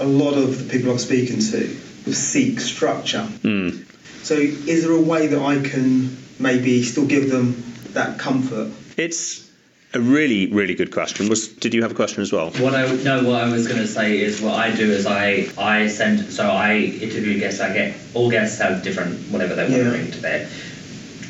a 0.00 0.04
lot 0.04 0.34
of 0.34 0.58
the 0.58 0.72
people 0.72 0.90
I'm 0.90 0.98
speaking 0.98 1.38
to 1.38 1.68
seek 2.12 2.60
structure. 2.60 3.26
Mm. 3.42 3.84
So, 4.24 4.34
is 4.34 4.84
there 4.84 4.92
a 4.92 5.00
way 5.00 5.28
that 5.28 5.40
I 5.40 5.60
can 5.60 6.16
maybe 6.38 6.82
still 6.82 7.06
give 7.06 7.30
them 7.30 7.62
that 7.92 8.18
comfort? 8.18 8.70
It's 8.96 9.48
A 9.94 10.00
really, 10.00 10.46
really 10.46 10.74
good 10.74 10.90
question. 10.90 11.28
Was 11.28 11.48
did 11.48 11.74
you 11.74 11.82
have 11.82 11.92
a 11.92 11.94
question 11.94 12.22
as 12.22 12.32
well? 12.32 12.50
What 12.52 12.74
I 12.74 12.90
no, 13.04 13.24
what 13.24 13.42
I 13.42 13.48
was 13.52 13.66
going 13.68 13.80
to 13.80 13.86
say 13.86 14.18
is 14.18 14.40
what 14.40 14.54
I 14.54 14.74
do 14.74 14.90
is 14.90 15.06
I 15.06 15.48
I 15.58 15.88
send 15.88 16.32
so 16.32 16.48
I 16.48 16.76
interview 16.76 17.38
guests. 17.38 17.60
I 17.60 17.72
get 17.74 17.94
all 18.14 18.30
guests 18.30 18.58
have 18.58 18.82
different 18.82 19.18
whatever 19.30 19.54
they 19.54 19.62
want 19.64 19.74
Yeah. 19.76 19.84
to 19.84 19.90
bring 19.90 20.10
to 20.12 20.20
their 20.20 20.48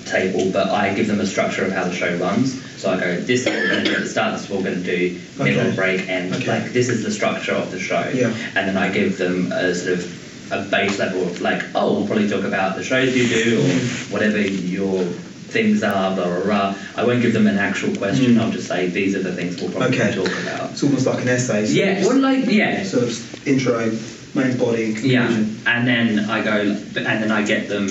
table, 0.07 0.51
but 0.53 0.69
I 0.71 0.95
give 0.95 1.09
them 1.09 1.21
a 1.21 1.27
structure 1.27 1.65
of 1.65 1.73
how 1.73 1.85
the 1.85 1.95
show 1.95 2.17
runs. 2.17 2.63
So 2.83 2.91
I 2.91 2.99
go, 2.99 3.21
this 3.21 3.43
is 3.43 3.47
what 3.47 3.55
we're 3.55 3.69
going 3.71 3.85
to 3.85 3.91
do 3.91 3.97
at 3.97 4.03
the 4.03 4.09
start. 4.09 4.33
This 4.33 4.43
is 4.43 4.51
what 4.51 4.59
we're 4.65 4.71
going 4.73 4.83
to 4.83 4.99
do 4.99 5.21
middle 5.39 5.61
Okay. 5.69 5.77
break, 5.77 6.09
and 6.09 6.35
Okay. 6.35 6.47
like 6.49 6.73
this 6.73 6.89
is 6.89 7.05
the 7.05 7.13
structure 7.13 7.53
of 7.53 7.71
the 7.71 7.79
show. 7.79 8.11
Yeah. 8.13 8.35
And 8.57 8.67
then 8.69 8.77
I 8.77 8.89
give 8.91 9.19
them 9.19 9.53
a 9.53 9.73
sort 9.73 9.99
of 9.99 10.51
a 10.53 10.63
base 10.65 10.99
level 10.99 11.23
of 11.23 11.41
like, 11.41 11.63
oh, 11.77 11.99
we'll 11.99 12.07
probably 12.09 12.29
talk 12.29 12.43
about 12.43 12.75
the 12.75 12.83
shows 12.83 13.17
you 13.17 13.29
do 13.29 13.61
or 13.61 13.63
mm. 13.63 14.11
whatever 14.13 14.41
your 14.41 15.05
things 15.05 15.85
are, 15.85 16.17
blah 16.17 16.27
blah 16.27 16.43
blah. 16.43 16.75
I 16.97 17.05
won't 17.07 17.23
give 17.23 17.33
them 17.35 17.47
an 17.47 17.57
actual 17.59 17.95
question. 17.95 18.35
Mm. 18.35 18.41
I'll 18.41 18.51
just 18.51 18.67
say 18.67 18.89
these 18.89 19.15
are 19.15 19.23
the 19.23 19.33
things 19.33 19.63
we'll 19.63 19.71
probably 19.71 20.01
Okay. 20.01 20.13
talk 20.17 20.27
about. 20.43 20.73
It's 20.73 20.83
almost 20.83 21.07
like 21.07 21.23
an 21.23 21.29
essay. 21.29 21.65
so 21.67 21.73
Yeah, 21.73 22.05
well, 22.05 22.19
like 22.19 22.47
yeah, 22.47 22.83
Sort 22.83 23.05
of 23.05 23.47
intro, 23.47 23.97
main 24.35 24.59
body, 24.59 24.87
and 24.97 24.99
yeah, 25.05 25.27
conclusion. 25.29 25.63
and 25.67 25.87
then 25.87 26.19
I 26.29 26.43
go, 26.43 26.59
and 26.63 27.23
then 27.23 27.31
I 27.31 27.43
get 27.47 27.69
them 27.69 27.87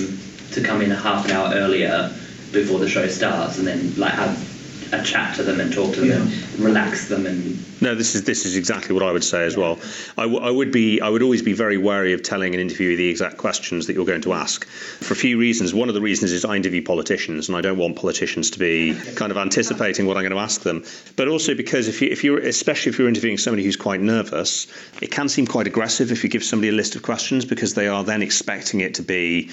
to 0.50 0.60
come 0.62 0.82
in 0.82 0.92
a 0.92 0.96
half 0.96 1.24
an 1.24 1.30
hour 1.30 1.54
earlier 1.54 2.12
before 2.52 2.78
the 2.78 2.90
show 2.90 3.08
starts, 3.08 3.56
and 3.56 3.66
then 3.66 3.94
like 3.96 4.12
have 4.12 4.51
a 4.92 5.02
chat 5.02 5.34
to 5.36 5.42
them 5.42 5.58
and 5.60 5.72
talk 5.72 5.94
to 5.94 6.00
them 6.02 6.22
and 6.22 6.58
relax 6.60 7.08
them 7.08 7.26
and 7.26 7.58
No, 7.80 7.94
this 7.94 8.14
is 8.14 8.24
this 8.24 8.44
is 8.44 8.56
exactly 8.56 8.94
what 8.94 9.02
I 9.02 9.10
would 9.10 9.24
say 9.24 9.44
as 9.44 9.56
well. 9.56 9.80
I, 10.16 10.22
w- 10.22 10.40
I 10.40 10.50
would 10.50 10.70
be 10.70 11.00
I 11.00 11.08
would 11.08 11.22
always 11.22 11.42
be 11.42 11.54
very 11.54 11.78
wary 11.78 12.12
of 12.12 12.22
telling 12.22 12.54
an 12.54 12.60
interviewee 12.60 12.96
the 12.96 13.08
exact 13.08 13.38
questions 13.38 13.86
that 13.86 13.94
you're 13.94 14.06
going 14.06 14.22
to 14.22 14.34
ask 14.34 14.66
for 14.66 15.14
a 15.14 15.16
few 15.16 15.38
reasons. 15.38 15.72
One 15.74 15.88
of 15.88 15.94
the 15.94 16.00
reasons 16.00 16.30
is 16.32 16.44
I 16.44 16.56
interview 16.56 16.82
politicians, 16.82 17.48
and 17.48 17.56
I 17.56 17.62
don't 17.62 17.78
want 17.78 17.96
politicians 17.96 18.50
to 18.50 18.58
be 18.58 18.94
kind 19.16 19.32
of 19.32 19.38
anticipating 19.38 20.06
what 20.06 20.16
I'm 20.16 20.22
going 20.22 20.32
to 20.32 20.38
ask 20.38 20.60
them. 20.60 20.84
But 21.16 21.28
also 21.28 21.54
because 21.54 21.88
if 21.88 22.02
you 22.02 22.08
if 22.10 22.22
you're 22.22 22.38
especially 22.38 22.90
if 22.90 22.98
you're 22.98 23.08
interviewing 23.08 23.38
somebody 23.38 23.64
who's 23.64 23.76
quite 23.76 24.00
nervous, 24.00 24.66
it 25.00 25.10
can 25.10 25.28
seem 25.28 25.46
quite 25.46 25.66
aggressive 25.66 26.12
if 26.12 26.22
you 26.22 26.30
give 26.30 26.44
somebody 26.44 26.68
a 26.68 26.72
list 26.72 26.96
of 26.96 27.02
questions 27.02 27.44
because 27.46 27.74
they 27.74 27.88
are 27.88 28.04
then 28.04 28.22
expecting 28.22 28.80
it 28.80 28.94
to 28.94 29.02
be 29.02 29.50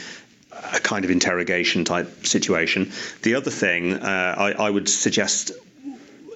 a 0.51 0.79
kind 0.79 1.05
of 1.05 1.11
interrogation 1.11 1.85
type 1.85 2.25
situation. 2.25 2.91
The 3.21 3.35
other 3.35 3.51
thing 3.51 3.93
uh, 3.93 4.35
I, 4.37 4.51
I 4.51 4.69
would 4.69 4.89
suggest 4.89 5.51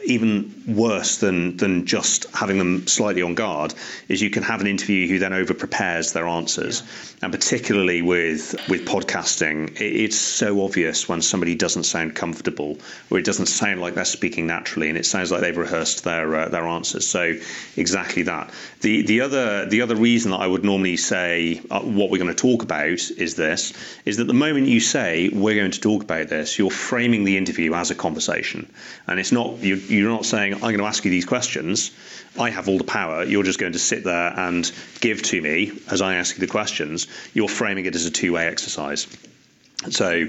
even 0.05 0.63
worse 0.67 1.17
than 1.17 1.57
than 1.57 1.85
just 1.85 2.25
having 2.33 2.57
them 2.57 2.87
slightly 2.87 3.21
on 3.21 3.35
guard 3.35 3.73
is 4.07 4.21
you 4.21 4.29
can 4.29 4.43
have 4.43 4.61
an 4.61 4.67
interview 4.67 5.07
who 5.07 5.19
then 5.19 5.33
over 5.33 5.53
prepares 5.53 6.13
their 6.13 6.27
answers. 6.27 6.83
And 7.21 7.31
particularly 7.31 8.01
with 8.01 8.55
with 8.69 8.85
podcasting 8.85 9.79
it, 9.79 9.81
it's 9.81 10.17
so 10.17 10.63
obvious 10.63 11.07
when 11.07 11.21
somebody 11.21 11.55
doesn't 11.55 11.83
sound 11.83 12.15
comfortable 12.15 12.77
or 13.09 13.17
it 13.19 13.25
doesn't 13.25 13.47
sound 13.47 13.81
like 13.81 13.95
they're 13.95 14.05
speaking 14.05 14.47
naturally 14.47 14.89
and 14.89 14.97
it 14.97 15.05
sounds 15.05 15.31
like 15.31 15.41
they've 15.41 15.57
rehearsed 15.57 16.03
their 16.03 16.35
uh, 16.35 16.49
their 16.49 16.65
answers. 16.65 17.07
So 17.07 17.35
exactly 17.77 18.23
that. 18.23 18.51
The 18.81 19.03
the 19.03 19.21
other 19.21 19.65
the 19.65 19.81
other 19.81 19.95
reason 19.95 20.31
that 20.31 20.41
I 20.41 20.47
would 20.47 20.63
normally 20.63 20.97
say 20.97 21.61
uh, 21.69 21.81
what 21.81 22.09
we're 22.09 22.17
going 22.17 22.33
to 22.33 22.35
talk 22.35 22.63
about 22.63 23.11
is 23.11 23.35
this 23.35 23.73
is 24.05 24.17
that 24.17 24.25
the 24.25 24.33
moment 24.33 24.67
you 24.67 24.79
say 24.79 25.29
we're 25.29 25.55
going 25.55 25.71
to 25.71 25.79
talk 25.79 26.03
about 26.03 26.27
this 26.27 26.57
you're 26.57 26.71
framing 26.71 27.23
the 27.23 27.37
interview 27.37 27.73
as 27.73 27.91
a 27.91 27.95
conversation. 27.95 28.71
And 29.07 29.19
it's 29.19 29.31
not 29.31 29.59
you, 29.59 29.75
you're 29.95 30.09
not 30.09 30.25
saying 30.25 30.53
I'm 30.55 30.59
going 30.59 30.77
to 30.77 30.85
ask 30.85 31.03
you 31.05 31.11
these 31.11 31.25
questions 31.25 31.91
I 32.39 32.49
have 32.49 32.67
all 32.67 32.77
the 32.77 32.83
power 32.83 33.23
you're 33.23 33.43
just 33.43 33.59
going 33.59 33.73
to 33.73 33.79
sit 33.79 34.03
there 34.03 34.37
and 34.37 34.69
give 34.99 35.21
to 35.23 35.41
me 35.41 35.71
as 35.91 36.01
I 36.01 36.15
ask 36.15 36.35
you 36.35 36.41
the 36.41 36.51
questions 36.51 37.07
you're 37.33 37.49
framing 37.49 37.85
it 37.85 37.95
as 37.95 38.05
a 38.05 38.11
two-way 38.11 38.47
exercise 38.47 39.07
so 39.89 40.27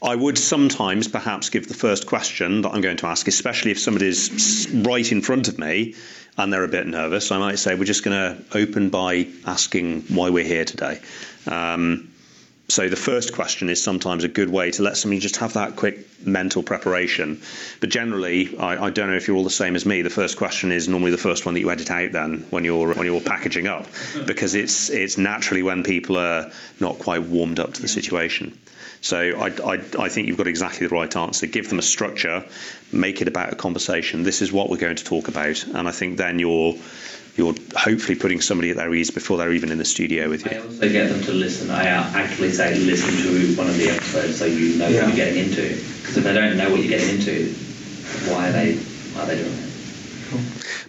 I 0.00 0.14
would 0.14 0.38
sometimes 0.38 1.08
perhaps 1.08 1.50
give 1.50 1.66
the 1.66 1.74
first 1.74 2.06
question 2.06 2.62
that 2.62 2.70
I'm 2.70 2.80
going 2.80 2.98
to 2.98 3.06
ask, 3.06 3.26
especially 3.26 3.72
if 3.72 3.80
somebody's 3.80 4.68
right 4.70 5.10
in 5.10 5.22
front 5.22 5.48
of 5.48 5.58
me 5.58 5.96
and 6.36 6.52
they're 6.52 6.62
a 6.62 6.68
bit 6.68 6.86
nervous. 6.86 7.32
I 7.32 7.38
might 7.38 7.58
say, 7.58 7.74
We're 7.74 7.84
just 7.84 8.04
going 8.04 8.16
to 8.16 8.56
open 8.56 8.90
by 8.90 9.26
asking 9.44 10.02
why 10.02 10.30
we're 10.30 10.44
here 10.44 10.64
today. 10.64 11.00
Um, 11.48 12.12
so 12.70 12.88
the 12.88 12.96
first 12.96 13.32
question 13.32 13.70
is 13.70 13.82
sometimes 13.82 14.24
a 14.24 14.28
good 14.28 14.50
way 14.50 14.70
to 14.72 14.82
let 14.82 14.96
somebody 14.96 15.20
just 15.20 15.38
have 15.38 15.54
that 15.54 15.76
quick 15.76 16.06
mental 16.26 16.62
preparation. 16.62 17.40
But 17.80 17.88
generally, 17.88 18.58
I, 18.58 18.86
I 18.86 18.90
don't 18.90 19.08
know 19.08 19.16
if 19.16 19.26
you're 19.26 19.38
all 19.38 19.44
the 19.44 19.50
same 19.50 19.74
as 19.74 19.86
me. 19.86 20.02
The 20.02 20.10
first 20.10 20.36
question 20.36 20.70
is 20.70 20.86
normally 20.86 21.10
the 21.10 21.16
first 21.16 21.46
one 21.46 21.54
that 21.54 21.60
you 21.60 21.70
edit 21.70 21.90
out 21.90 22.12
then 22.12 22.46
when 22.50 22.64
you're 22.64 22.94
when 22.94 23.06
you're 23.06 23.22
packaging 23.22 23.68
up, 23.68 23.86
because 24.26 24.54
it's 24.54 24.90
it's 24.90 25.16
naturally 25.16 25.62
when 25.62 25.82
people 25.82 26.18
are 26.18 26.50
not 26.78 26.98
quite 26.98 27.22
warmed 27.22 27.58
up 27.58 27.72
to 27.72 27.80
the 27.82 27.88
situation. 27.88 28.58
So 29.00 29.18
I, 29.18 29.46
I, 29.46 29.74
I 29.98 30.08
think 30.08 30.26
you've 30.26 30.36
got 30.36 30.48
exactly 30.48 30.86
the 30.86 30.94
right 30.94 31.14
answer. 31.16 31.46
Give 31.46 31.68
them 31.68 31.78
a 31.78 31.82
structure, 31.82 32.44
make 32.90 33.22
it 33.22 33.28
about 33.28 33.52
a 33.52 33.56
conversation. 33.56 34.24
This 34.24 34.42
is 34.42 34.52
what 34.52 34.68
we're 34.68 34.76
going 34.76 34.96
to 34.96 35.04
talk 35.04 35.28
about, 35.28 35.64
and 35.64 35.88
I 35.88 35.92
think 35.92 36.18
then 36.18 36.38
you're 36.38 36.74
you're 37.38 37.54
hopefully 37.76 38.16
putting 38.18 38.40
somebody 38.40 38.70
at 38.70 38.76
their 38.76 38.92
ease 38.92 39.12
before 39.12 39.38
they're 39.38 39.52
even 39.52 39.70
in 39.70 39.78
the 39.78 39.84
studio 39.84 40.28
with 40.28 40.44
you. 40.44 40.50
I 40.50 40.54
you. 40.56 40.62
also 40.64 40.88
get 40.90 41.08
them 41.08 41.22
to 41.22 41.32
listen. 41.32 41.70
I 41.70 41.88
uh, 41.88 42.02
actually 42.14 42.50
say 42.50 42.74
listen 42.74 43.10
to 43.22 43.56
one 43.56 43.68
of 43.68 43.78
the 43.78 43.90
episodes 43.90 44.38
so 44.38 44.44
you 44.44 44.76
know 44.76 44.88
Yeah. 44.88 45.04
what 45.06 45.16
you're 45.16 45.24
getting 45.24 45.44
into. 45.44 45.62
Because 46.02 46.16
if 46.18 46.24
they 46.24 46.34
don't 46.34 46.56
know 46.56 46.68
what 46.70 46.80
you're 46.80 46.88
getting 46.98 47.16
into, 47.16 47.54
why 48.32 48.48
are 48.48 48.52
they 48.52 48.74
why 48.74 49.22
are 49.22 49.26
they 49.26 49.36
doing 49.36 49.46
it? 49.46 49.47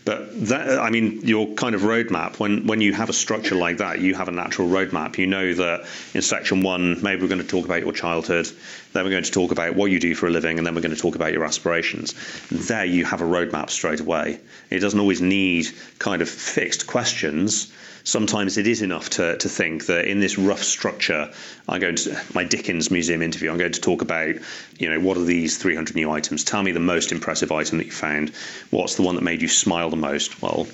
But 0.10 0.48
that, 0.48 0.80
I 0.80 0.90
mean, 0.90 1.22
your 1.22 1.54
kind 1.54 1.76
of 1.76 1.82
roadmap, 1.82 2.40
when, 2.40 2.66
when 2.66 2.82
you 2.82 2.94
have 2.94 3.10
a 3.10 3.14
structure 3.14 3.54
like 3.54 3.78
that, 3.78 4.02
you 4.02 4.16
have 4.16 4.28
a 4.28 4.32
natural 4.32 4.68
roadmap. 4.68 5.20
You 5.20 5.28
know 5.28 5.54
that 5.54 5.86
in 6.16 6.24
section 6.24 6.64
one, 6.64 7.04
maybe 7.04 7.22
we're 7.22 7.28
going 7.28 7.44
to 7.44 7.48
talk 7.48 7.66
about 7.66 7.82
your 7.82 7.92
childhood, 7.92 8.50
then 8.94 9.04
we're 9.04 9.12
going 9.12 9.24
to 9.24 9.32
talk 9.32 9.52
about 9.52 9.76
what 9.76 9.92
you 9.92 10.00
do 10.00 10.16
for 10.16 10.26
a 10.26 10.32
living, 10.32 10.58
and 10.58 10.66
then 10.66 10.74
we're 10.74 10.82
going 10.82 10.96
to 10.96 11.00
talk 11.00 11.14
about 11.14 11.32
your 11.32 11.46
aspirations. 11.46 12.16
There 12.50 12.86
you 12.86 13.06
have 13.06 13.22
a 13.22 13.24
roadmap 13.24 13.70
straight 13.70 14.00
away. 14.00 14.40
It 14.72 14.80
doesn't 14.80 15.00
always 15.00 15.22
need 15.22 15.68
kind 16.00 16.24
of 16.24 16.30
fixed 16.30 16.88
questions. 16.88 17.72
Sometimes 18.10 18.58
it 18.58 18.66
is 18.66 18.82
enough 18.82 19.12
to, 19.12 19.38
to 19.38 19.48
think 19.48 19.86
that 19.86 20.06
in 20.06 20.20
this 20.20 20.40
rough 20.40 20.64
structure, 20.64 21.32
I'm 21.68 21.80
going 21.80 21.96
to 21.96 22.20
my 22.34 22.44
Dickens 22.44 22.90
Museum 22.90 23.22
interview. 23.22 23.52
I'm 23.52 23.60
going 23.60 23.72
to 23.72 23.82
talk 23.82 24.02
about, 24.02 24.36
you 24.80 24.90
know, 24.90 25.00
what 25.00 25.16
are 25.16 25.24
these 25.24 25.60
300 25.60 25.96
new 25.96 26.10
items? 26.10 26.44
Tell 26.44 26.64
me 26.64 26.72
the 26.72 26.80
most 26.80 27.12
impressive 27.12 27.52
item 27.52 27.78
that 27.78 27.86
you 27.86 27.92
found. 27.92 28.32
What's 28.72 28.96
the 28.96 29.04
one 29.04 29.14
that 29.14 29.22
made 29.22 29.44
you 29.44 29.48
smile 29.48 29.92
the 29.92 29.96
most? 29.96 30.42
Well, 30.42 30.68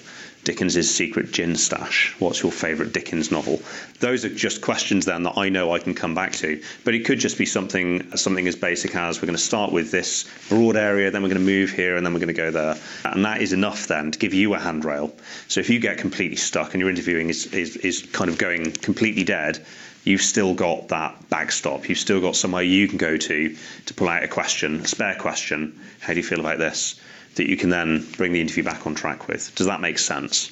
Dickens's 0.45 0.93
secret 0.93 1.31
gin 1.31 1.55
stash. 1.55 2.15
What's 2.19 2.41
your 2.41 2.51
favourite 2.51 2.93
Dickens 2.93 3.31
novel? 3.31 3.62
Those 3.99 4.23
are 4.23 4.29
just 4.29 4.62
questions 4.62 5.05
then 5.05 5.23
that 5.23 5.38
I 5.38 5.49
know 5.49 5.73
I 5.73 5.79
can 5.79 5.95
come 5.95 6.15
back 6.15 6.34
to. 6.34 6.62
But 6.84 6.93
it 6.93 7.03
could 7.03 7.19
just 7.19 7.38
be 7.38 7.45
something 7.45 8.15
something 8.15 8.47
as 8.47 8.55
basic 8.55 8.95
as 8.95 9.21
we're 9.21 9.25
going 9.25 9.38
to 9.38 9.43
start 9.43 9.73
with 9.73 9.91
this 9.91 10.25
broad 10.47 10.77
area, 10.77 11.12
then 11.12 11.23
we're 11.23 11.29
going 11.29 11.41
to 11.41 11.45
move 11.45 11.71
here, 11.71 11.97
and 11.97 12.05
then 12.05 12.13
we're 12.13 12.19
going 12.19 12.27
to 12.27 12.34
go 12.34 12.51
there. 12.51 12.77
And 13.03 13.25
that 13.25 13.41
is 13.41 13.53
enough 13.53 13.88
then 13.88 14.12
to 14.12 14.19
give 14.19 14.34
you 14.34 14.53
a 14.53 14.60
handrail. 14.60 15.13
So 15.47 15.60
if 15.60 15.69
you 15.69 15.79
get 15.79 15.97
completely 15.97 16.38
stuck 16.38 16.73
and 16.73 16.79
your 16.79 16.89
interviewing 16.89 17.29
is, 17.29 17.47
is, 17.47 17.75
is 17.77 18.03
kind 18.03 18.29
of 18.29 18.38
going 18.38 18.71
completely 18.71 19.23
dead, 19.23 19.65
you've 20.03 20.21
still 20.21 20.53
got 20.53 20.89
that 20.89 21.27
backstop. 21.29 21.89
You've 21.89 21.97
still 21.97 22.21
got 22.21 22.36
somewhere 22.36 22.63
you 22.63 22.88
can 22.88 22.97
go 22.97 23.17
to 23.17 23.55
to 23.88 23.93
pull 23.93 24.08
out 24.08 24.23
a 24.23 24.27
question, 24.27 24.81
a 24.81 24.88
spare 24.88 25.15
question. 25.15 25.79
How 25.99 26.13
do 26.13 26.19
you 26.19 26.23
feel 26.23 26.39
about 26.39 26.60
this? 26.60 26.99
That 27.36 27.50
you 27.50 27.58
can 27.58 27.69
then 27.69 28.08
bring 28.17 28.32
the 28.32 28.41
interview 28.41 28.63
back 28.63 28.88
on 28.88 28.95
track 28.95 29.28
with. 29.28 29.54
Does 29.56 29.67
that 29.67 29.82
make 29.82 30.00
sense? 30.00 30.52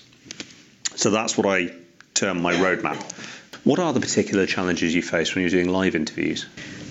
So 0.96 1.12
that's 1.12 1.38
what 1.38 1.48
I 1.48 1.74
term 2.13 2.41
my 2.41 2.54
roadmap. 2.54 3.02
What 3.63 3.80
are 3.80 3.93
the 3.93 4.02
particular 4.02 4.46
challenges 4.46 4.93
you 4.93 5.02
face 5.02 5.34
when 5.34 5.43
you're 5.43 5.50
doing 5.50 5.69
live 5.69 5.96
interviews? 5.96 6.46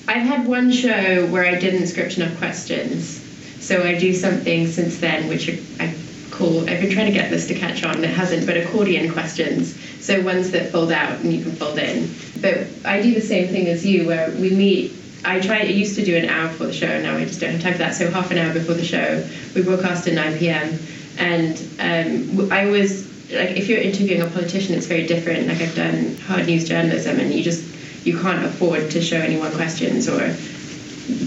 I've 0.09 0.23
had 0.23 0.47
one 0.47 0.73
show 0.73 1.27
where 1.27 1.45
I 1.45 1.59
didn't 1.59 1.87
script 1.87 2.17
enough 2.17 2.39
questions, 2.39 3.21
so 3.61 3.83
I 3.85 3.99
do 3.99 4.15
something 4.15 4.67
since 4.67 4.99
then, 4.99 5.29
which 5.29 5.49
I 5.79 5.95
call. 6.31 6.69
I've 6.69 6.81
been 6.81 6.91
trying 6.91 7.07
to 7.07 7.13
get 7.13 7.31
this 7.31 7.49
to 7.49 7.55
catch 7.55 7.85
on, 7.85 8.03
it 8.03 8.11
hasn't, 8.11 8.47
but 8.47 8.57
accordion 8.57 9.13
questions. 9.13 9.79
So 10.05 10.23
ones 10.23 10.51
that 10.51 10.73
fold 10.73 10.91
out 10.91 11.21
and 11.21 11.33
you 11.33 11.43
can 11.43 11.53
fold 11.53 11.79
in. 11.79 12.13
But 12.41 12.67
I 12.85 13.03
do 13.03 13.15
the 13.15 13.21
same 13.21 13.49
thing 13.49 13.69
as 13.69 13.87
you, 13.87 14.07
where 14.07 14.31
we 14.31 14.51
meet. 14.51 14.93
I 15.25 15.41
try. 15.41 15.61
I 15.61 15.65
used 15.65 15.95
to 15.97 16.05
do 16.05 16.17
an 16.17 16.29
hour 16.29 16.49
before 16.49 16.67
the 16.67 16.73
show. 16.73 16.87
And 16.87 17.05
now 17.05 17.17
I 17.17 17.25
just 17.25 17.41
don't 17.41 17.53
have 17.53 17.63
time 17.63 17.73
for 17.73 17.79
that. 17.79 17.95
So 17.95 18.11
half 18.11 18.31
an 18.31 18.39
hour 18.39 18.53
before 18.53 18.75
the 18.75 18.85
show, 18.85 19.25
we 19.55 19.63
broadcast 19.63 20.07
at 20.09 20.15
9 20.15 20.39
p.m. 20.39 20.79
And 21.19 21.57
um, 21.79 22.53
I 22.53 22.67
was 22.67 23.07
like, 23.31 23.57
if 23.57 23.69
you're 23.69 23.81
interviewing 23.81 24.23
a 24.23 24.27
politician, 24.27 24.75
it's 24.75 24.87
very 24.87 25.07
different. 25.07 25.47
Like 25.47 25.61
I've 25.61 25.75
done 25.75 26.17
hard 26.17 26.47
news 26.47 26.69
journalism, 26.69 27.21
and 27.21 27.33
you 27.33 27.43
just 27.43 27.65
you 28.05 28.19
can't 28.19 28.45
afford 28.45 28.91
to 28.91 29.01
show 29.01 29.17
anyone 29.17 29.53
questions 29.53 30.09
or 30.09 30.35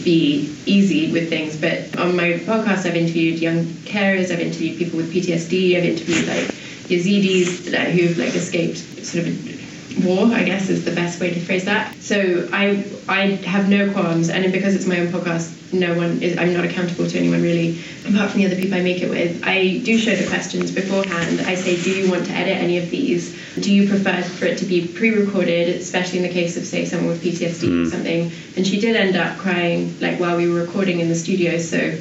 be 0.04 0.54
easy 0.66 1.12
with 1.12 1.30
things. 1.30 1.56
But 1.58 1.98
on 1.98 2.16
my 2.16 2.34
podcast, 2.46 2.86
I've 2.86 2.96
interviewed 2.96 3.40
young 3.40 3.66
carers, 3.86 4.32
I've 4.32 4.40
interviewed 4.40 4.78
people 4.78 4.98
with 4.98 5.14
PTSD, 5.14 5.78
I've 5.78 5.86
interviewed 5.86 6.28
like 6.28 6.56
Yazidis 6.90 7.92
who've 7.92 8.18
like 8.18 8.36
escaped 8.36 8.78
sort 9.06 9.28
of 9.28 9.55
war, 10.04 10.28
I 10.34 10.44
guess 10.44 10.70
is 10.70 10.84
the 10.84 10.92
best 10.92 11.20
way 11.20 11.34
to 11.34 11.40
phrase 11.40 11.66
that. 11.66 11.96
So 12.02 12.50
I 12.52 12.84
I 13.08 13.36
have 13.46 13.70
no 13.70 13.92
qualms, 13.92 14.30
and 14.30 14.52
because 14.52 14.76
it's 14.76 14.86
my 14.86 15.00
own 15.00 15.08
podcast, 15.08 15.74
no 15.74 15.96
one 15.96 16.22
is. 16.22 16.38
I'm 16.38 16.54
not 16.54 16.66
accountable 16.66 17.08
to 17.08 17.18
anyone 17.18 17.42
really, 17.42 17.80
apart 18.08 18.32
from 18.32 18.42
the 18.42 18.48
other 18.48 18.56
people 18.56 18.76
I 18.78 18.82
make 18.82 19.02
it 19.02 19.10
with. 19.10 19.44
I 19.46 19.80
do 19.80 19.98
show 19.98 20.16
the 20.16 20.28
questions 20.28 20.72
beforehand. 20.72 21.42
I 21.42 21.56
say, 21.56 21.82
do 21.82 21.92
you 21.92 22.12
want 22.12 22.26
to 22.26 22.32
edit 22.32 22.58
any 22.58 22.78
of 22.78 22.90
these? 22.90 23.38
Do 23.60 23.74
you 23.74 23.88
prefer 23.88 24.22
for 24.24 24.46
it 24.46 24.58
to 24.60 24.66
be 24.66 24.88
pre-recorded, 24.88 25.70
especially 25.70 26.20
in 26.20 26.24
the 26.24 26.34
case 26.34 26.58
of 26.58 26.66
say 26.66 26.86
someone 26.86 27.10
with 27.10 27.24
PTSD 27.24 27.86
or 27.86 27.90
something? 27.90 28.32
And 28.58 28.66
she 28.66 28.80
did 28.80 28.96
end 28.96 29.16
up 29.16 29.38
crying 29.38 29.98
like 30.00 30.20
while 30.20 30.36
we 30.36 30.50
were 30.50 30.62
recording 30.62 31.00
in 31.00 31.10
the 31.10 31.16
studio. 31.16 31.58
So 31.58 31.96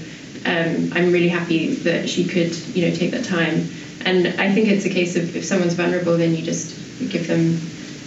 um, 0.47 0.93
I'm 0.95 1.13
really 1.13 1.29
happy 1.29 1.75
that 1.75 2.09
she 2.09 2.25
could, 2.27 2.57
you 2.75 2.89
know, 2.89 2.95
take 2.95 3.13
that 3.13 3.25
time. 3.25 3.69
And 4.05 4.27
I 4.41 4.53
think 4.53 4.69
it's 4.69 4.85
a 4.85 4.91
case 4.91 5.17
of 5.17 5.35
if 5.37 5.45
someone's 5.45 5.75
vulnerable, 5.75 6.17
then 6.17 6.35
you 6.35 6.43
just 6.43 6.77
give 7.11 7.27
them 7.27 7.59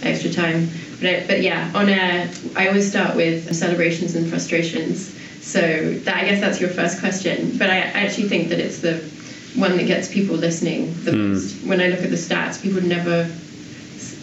extra 0.02 0.30
time. 0.30 0.68
But, 1.00 1.26
but 1.26 1.42
yeah, 1.42 1.70
on 1.74 1.88
air, 1.88 2.30
I 2.56 2.68
always 2.68 2.88
start 2.88 3.16
with 3.16 3.54
celebrations 3.54 4.14
and 4.14 4.28
frustrations. 4.28 5.14
So 5.40 5.94
that, 6.04 6.16
I 6.16 6.24
guess 6.26 6.40
that's 6.40 6.60
your 6.60 6.70
first 6.70 7.00
question. 7.00 7.56
But 7.56 7.70
I, 7.70 7.78
I 7.78 8.00
actually 8.04 8.28
think 8.28 8.48
that 8.50 8.58
it's 8.58 8.80
the 8.80 8.96
one 9.54 9.76
that 9.76 9.86
gets 9.86 10.12
people 10.12 10.36
listening 10.36 10.94
the 11.04 11.12
hmm. 11.12 11.32
most. 11.32 11.64
When 11.64 11.80
I 11.80 11.88
look 11.88 12.00
at 12.00 12.10
the 12.10 12.16
stats, 12.16 12.60
people 12.62 12.82
never 12.82 13.30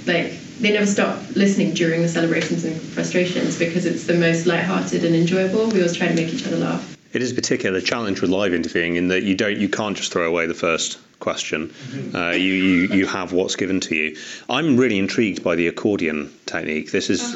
like 0.06 0.34
they 0.60 0.72
never 0.72 0.86
stop 0.86 1.20
listening 1.36 1.74
during 1.74 2.02
the 2.02 2.08
celebrations 2.08 2.64
and 2.64 2.80
frustrations 2.80 3.60
because 3.60 3.86
it's 3.86 4.06
the 4.06 4.14
most 4.14 4.46
light-hearted 4.46 5.04
and 5.04 5.16
enjoyable. 5.16 5.68
We 5.68 5.80
always 5.80 5.98
try 5.98 6.08
to 6.08 6.16
make 6.16 6.34
each 6.34 6.48
other 6.48 6.58
laugh. 6.58 6.95
It 7.16 7.22
is 7.22 7.32
a 7.32 7.36
particular 7.36 7.80
challenge 7.80 8.20
with 8.20 8.30
live 8.30 8.54
interviewing 8.54 8.98
in 8.98 9.08
that 9.08 9.24
you 9.24 9.36
don't, 9.36 9.58
you 9.58 9.70
can't 9.70 9.96
just 9.96 10.12
throw 10.12 10.28
away 10.28 10.48
the 10.48 10.54
first 10.54 11.00
question. 11.22 11.74
Uh, 12.14 12.32
you, 12.32 12.54
you, 12.54 12.88
you 12.94 13.06
have 13.08 13.32
what's 13.32 13.56
given 13.56 13.80
to 13.80 13.96
you. 13.96 14.18
I'm 14.50 14.76
really 14.76 15.00
intrigued 15.00 15.42
by 15.42 15.56
the 15.56 15.70
accordion 15.70 16.38
technique. 16.46 16.92
This 16.92 17.10
is. 17.10 17.36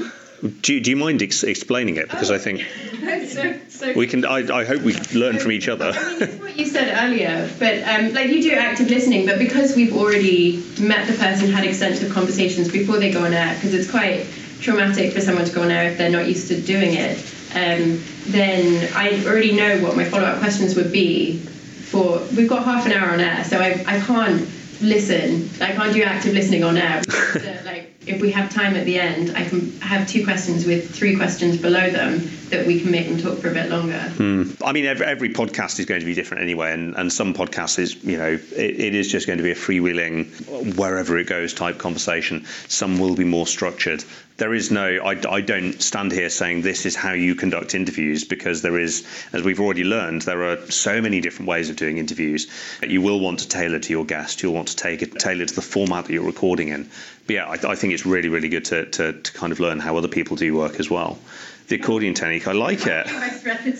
Do 0.61 0.73
you, 0.73 0.81
do 0.81 0.89
you 0.89 0.97
mind 0.97 1.21
ex- 1.21 1.43
explaining 1.43 1.95
it? 1.95 2.09
Because 2.09 2.29
I 2.29 2.37
think 2.37 2.61
so, 3.29 3.57
so 3.69 3.93
we 3.93 4.07
can. 4.07 4.25
I, 4.25 4.53
I 4.53 4.65
hope 4.65 4.81
we 4.81 4.95
learn 5.13 5.39
from 5.39 5.53
each 5.53 5.69
other. 5.69 5.93
I 5.95 6.19
mean, 6.19 6.39
what 6.39 6.57
you 6.57 6.65
said 6.65 6.97
earlier, 7.01 7.49
but 7.57 7.81
um, 7.83 8.13
like 8.13 8.27
you 8.27 8.41
do 8.41 8.51
active 8.53 8.89
listening, 8.89 9.25
but 9.25 9.39
because 9.39 9.77
we've 9.77 9.95
already 9.95 10.63
met 10.79 11.07
the 11.07 11.13
person, 11.13 11.51
had 11.51 11.65
extensive 11.65 12.11
conversations 12.13 12.69
before 12.69 12.99
they 12.99 13.11
go 13.11 13.23
on 13.23 13.33
air, 13.33 13.53
because 13.55 13.73
it's 13.73 13.89
quite 13.89 14.27
traumatic 14.59 15.13
for 15.13 15.21
someone 15.21 15.45
to 15.45 15.53
go 15.53 15.63
on 15.63 15.71
air 15.71 15.89
if 15.91 15.97
they're 15.97 16.09
not 16.09 16.27
used 16.27 16.49
to 16.49 16.61
doing 16.61 16.93
it. 16.93 17.17
Um, 17.59 18.01
then 18.27 18.89
I 18.95 19.25
already 19.25 19.51
know 19.51 19.81
what 19.83 19.95
my 19.97 20.05
follow-up 20.05 20.39
questions 20.39 20.75
would 20.75 20.91
be. 20.91 21.37
For 21.37 22.19
we've 22.35 22.47
got 22.47 22.63
half 22.63 22.85
an 22.85 22.91
hour 22.91 23.09
on 23.09 23.19
air, 23.19 23.43
so 23.43 23.59
I, 23.59 23.83
I 23.87 23.99
can't 23.99 24.47
listen. 24.81 25.49
I 25.61 25.73
can't 25.73 25.93
do 25.93 26.03
active 26.03 26.33
listening 26.33 26.63
on 26.63 26.77
air. 26.77 27.01
We 27.07 27.13
have 27.13 27.33
to, 27.33 27.61
like 27.65 27.95
if 28.05 28.21
we 28.21 28.31
have 28.31 28.53
time 28.53 28.75
at 28.75 28.85
the 28.85 28.97
end, 28.97 29.35
I 29.35 29.43
can 29.43 29.71
have 29.81 30.07
two 30.07 30.23
questions 30.23 30.65
with 30.65 30.95
three 30.95 31.15
questions 31.15 31.57
below 31.57 31.89
them 31.89 32.29
that 32.49 32.65
we 32.67 32.79
can 32.81 32.91
make 32.91 33.07
them 33.07 33.19
talk 33.19 33.39
for 33.39 33.49
a 33.49 33.53
bit 33.53 33.69
longer. 33.69 33.99
Hmm. 33.99 34.51
I 34.63 34.71
mean, 34.71 34.85
every, 34.85 35.05
every 35.05 35.29
podcast 35.33 35.79
is 35.79 35.85
going 35.85 36.01
to 36.01 36.05
be 36.05 36.13
different 36.13 36.43
anyway, 36.43 36.73
and, 36.73 36.95
and 36.95 37.11
some 37.11 37.33
podcasts 37.33 37.79
is, 37.79 38.03
you 38.03 38.17
know, 38.17 38.27
it, 38.27 38.51
it 38.55 38.95
is 38.95 39.07
just 39.11 39.27
going 39.27 39.37
to 39.37 39.43
be 39.43 39.51
a 39.51 39.55
freewheeling, 39.55 40.75
wherever 40.77 41.17
it 41.17 41.27
goes 41.27 41.53
type 41.53 41.77
conversation. 41.77 42.45
Some 42.67 42.99
will 42.99 43.15
be 43.15 43.23
more 43.25 43.47
structured. 43.47 44.03
There 44.37 44.53
is 44.53 44.71
no, 44.71 44.85
I, 44.85 45.19
I 45.29 45.41
don't 45.41 45.81
stand 45.81 46.13
here 46.13 46.29
saying 46.29 46.61
this 46.61 46.85
is 46.85 46.95
how 46.95 47.11
you 47.11 47.35
conduct 47.35 47.75
interviews 47.75 48.23
because 48.23 48.61
there 48.61 48.79
is, 48.79 49.05
as 49.33 49.43
we've 49.43 49.59
already 49.59 49.83
learned, 49.83 50.21
there 50.21 50.49
are 50.51 50.71
so 50.71 51.01
many 51.01 51.19
different 51.19 51.49
ways 51.49 51.69
of 51.69 51.75
doing 51.75 51.97
interviews 51.97 52.47
you 52.81 53.01
will 53.01 53.19
want 53.19 53.39
to 53.39 53.49
tailor 53.49 53.79
to 53.79 53.89
your 53.91 54.05
guest. 54.05 54.41
You'll 54.41 54.53
want 54.53 54.69
to 54.69 54.75
take 54.75 55.01
it, 55.01 55.19
tailor 55.19 55.45
to 55.45 55.53
the 55.53 55.61
format 55.61 56.05
that 56.05 56.13
you're 56.13 56.25
recording 56.25 56.69
in. 56.69 56.89
But 57.27 57.33
yeah, 57.33 57.47
I, 57.47 57.71
I 57.71 57.75
think 57.75 57.93
it's 57.93 58.05
really, 58.05 58.29
really 58.29 58.49
good 58.49 58.65
to, 58.65 58.85
to, 58.85 59.13
to 59.13 59.33
kind 59.33 59.51
of 59.51 59.59
learn 59.59 59.79
how 59.79 59.97
other 59.97 60.07
people 60.07 60.37
do 60.37 60.55
work 60.55 60.79
as 60.79 60.89
well. 60.89 61.19
The 61.69 61.75
accordion 61.75 62.15
technique, 62.15 62.47
I 62.47 62.53
like 62.53 62.87
it. 62.87 63.07
I 63.07 63.29
spread 63.29 63.59
it. 63.63 63.75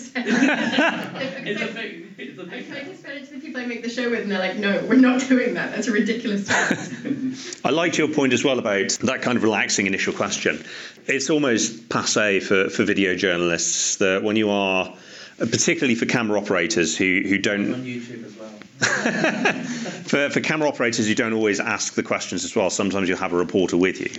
It's 1.42 1.60
a 1.60 1.66
thing. 1.66 2.14
It's 2.16 2.38
a 2.38 2.42
I 2.42 2.46
thing. 2.46 2.70
try 2.70 2.80
to 2.82 2.96
spread 2.96 3.16
it 3.16 3.26
to 3.26 3.34
the 3.34 3.40
people 3.40 3.60
I 3.60 3.66
make 3.66 3.82
the 3.82 3.88
show 3.88 4.08
with, 4.08 4.20
and 4.20 4.30
they're 4.30 4.38
like, 4.38 4.58
"No, 4.58 4.84
we're 4.88 4.94
not 4.94 5.26
doing 5.28 5.54
that. 5.54 5.72
That's 5.72 5.88
a 5.88 5.92
ridiculous. 5.92 6.48
I 7.64 7.70
liked 7.70 7.98
your 7.98 8.06
point 8.08 8.32
as 8.32 8.44
well 8.44 8.60
about 8.60 8.90
that 9.02 9.22
kind 9.22 9.36
of 9.36 9.42
relaxing 9.42 9.86
initial 9.86 10.12
question. 10.12 10.64
It's 11.06 11.30
almost 11.30 11.88
passe 11.88 12.38
for, 12.40 12.68
for 12.70 12.84
video 12.84 13.16
journalists 13.16 13.96
that 13.96 14.22
when 14.22 14.36
you 14.36 14.50
are, 14.50 14.94
particularly 15.38 15.96
for 15.96 16.06
camera 16.06 16.38
operators 16.40 16.96
who, 16.96 17.22
who 17.26 17.38
don't 17.38 17.74
on 17.74 17.84
YouTube 17.84 18.24
as 18.24 18.36
well. 18.36 18.50
for, 20.04 20.30
for 20.30 20.40
camera 20.40 20.68
operators 20.68 21.08
who 21.08 21.14
don't 21.16 21.32
always 21.32 21.58
ask 21.58 21.94
the 21.94 22.02
questions 22.04 22.44
as 22.44 22.54
well, 22.54 22.70
sometimes 22.70 23.08
you'll 23.08 23.18
have 23.18 23.32
a 23.32 23.36
reporter 23.36 23.76
with 23.76 24.00
you. 24.00 24.10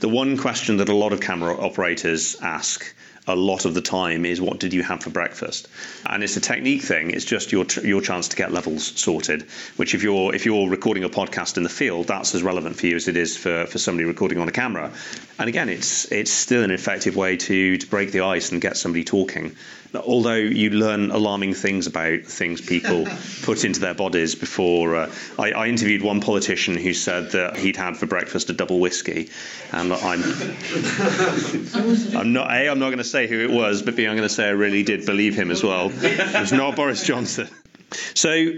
The 0.00 0.08
one 0.08 0.38
question 0.38 0.78
that 0.78 0.88
a 0.88 0.94
lot 0.94 1.12
of 1.12 1.20
camera 1.20 1.54
operators 1.54 2.36
ask 2.40 2.94
a 3.28 3.36
lot 3.36 3.64
of 3.64 3.74
the 3.74 3.80
time 3.80 4.24
is 4.24 4.40
what 4.40 4.58
did 4.58 4.72
you 4.72 4.82
have 4.82 5.02
for 5.02 5.10
breakfast? 5.10 5.68
And 6.06 6.24
it's 6.24 6.36
a 6.36 6.40
technique 6.40 6.82
thing. 6.82 7.10
It's 7.10 7.24
just 7.24 7.52
your 7.52 7.66
your 7.82 8.00
chance 8.00 8.28
to 8.28 8.36
get 8.36 8.52
levels 8.52 8.84
sorted 8.98 9.46
which 9.76 9.94
if 9.94 10.02
you're 10.02 10.34
if 10.34 10.46
you're 10.46 10.68
recording 10.68 11.04
a 11.04 11.08
podcast 11.08 11.56
in 11.56 11.62
the 11.62 11.68
field 11.68 12.06
that's 12.06 12.34
as 12.34 12.42
relevant 12.42 12.76
for 12.76 12.86
you 12.86 12.96
as 12.96 13.08
it 13.08 13.16
is 13.16 13.36
for, 13.36 13.66
for 13.66 13.78
somebody 13.78 14.06
recording 14.06 14.38
on 14.38 14.48
a 14.48 14.52
camera. 14.52 14.90
And 15.38 15.48
again 15.48 15.68
it's 15.68 16.10
it's 16.10 16.32
still 16.32 16.62
an 16.64 16.70
effective 16.70 17.16
way 17.16 17.36
to 17.36 17.76
to 17.76 17.86
break 17.86 18.12
the 18.12 18.20
ice 18.20 18.52
and 18.52 18.60
get 18.60 18.76
somebody 18.76 19.04
talking. 19.04 19.56
Although 19.94 20.34
you 20.34 20.68
learn 20.70 21.10
alarming 21.10 21.54
things 21.54 21.86
about 21.86 22.24
things 22.24 22.60
people 22.60 23.06
put 23.42 23.64
into 23.64 23.80
their 23.80 23.94
bodies 23.94 24.34
before. 24.34 24.96
Uh, 24.96 25.10
I, 25.38 25.52
I 25.52 25.66
interviewed 25.68 26.02
one 26.02 26.20
politician 26.20 26.76
who 26.76 26.92
said 26.92 27.30
that 27.30 27.56
he'd 27.56 27.76
had 27.76 27.96
for 27.96 28.04
breakfast 28.04 28.50
a 28.50 28.52
double 28.52 28.80
whiskey, 28.80 29.30
and 29.72 29.90
I'm 29.92 30.22
I'm 32.16 32.32
not 32.34 32.50
a 32.50 32.68
I'm 32.68 32.78
not 32.78 32.86
going 32.86 32.98
to 32.98 33.04
say 33.04 33.17
who 33.26 33.40
it 33.40 33.50
was, 33.50 33.82
but 33.82 33.94
I'm 33.94 34.16
going 34.16 34.18
to 34.18 34.28
say 34.28 34.46
I 34.46 34.52
really 34.52 34.82
did 34.82 35.06
believe 35.06 35.34
him 35.34 35.50
as 35.50 35.62
well. 35.62 35.90
It 36.02 36.40
was 36.40 36.52
not 36.52 36.76
Boris 36.76 37.04
Johnson. 37.04 37.48
So 38.14 38.52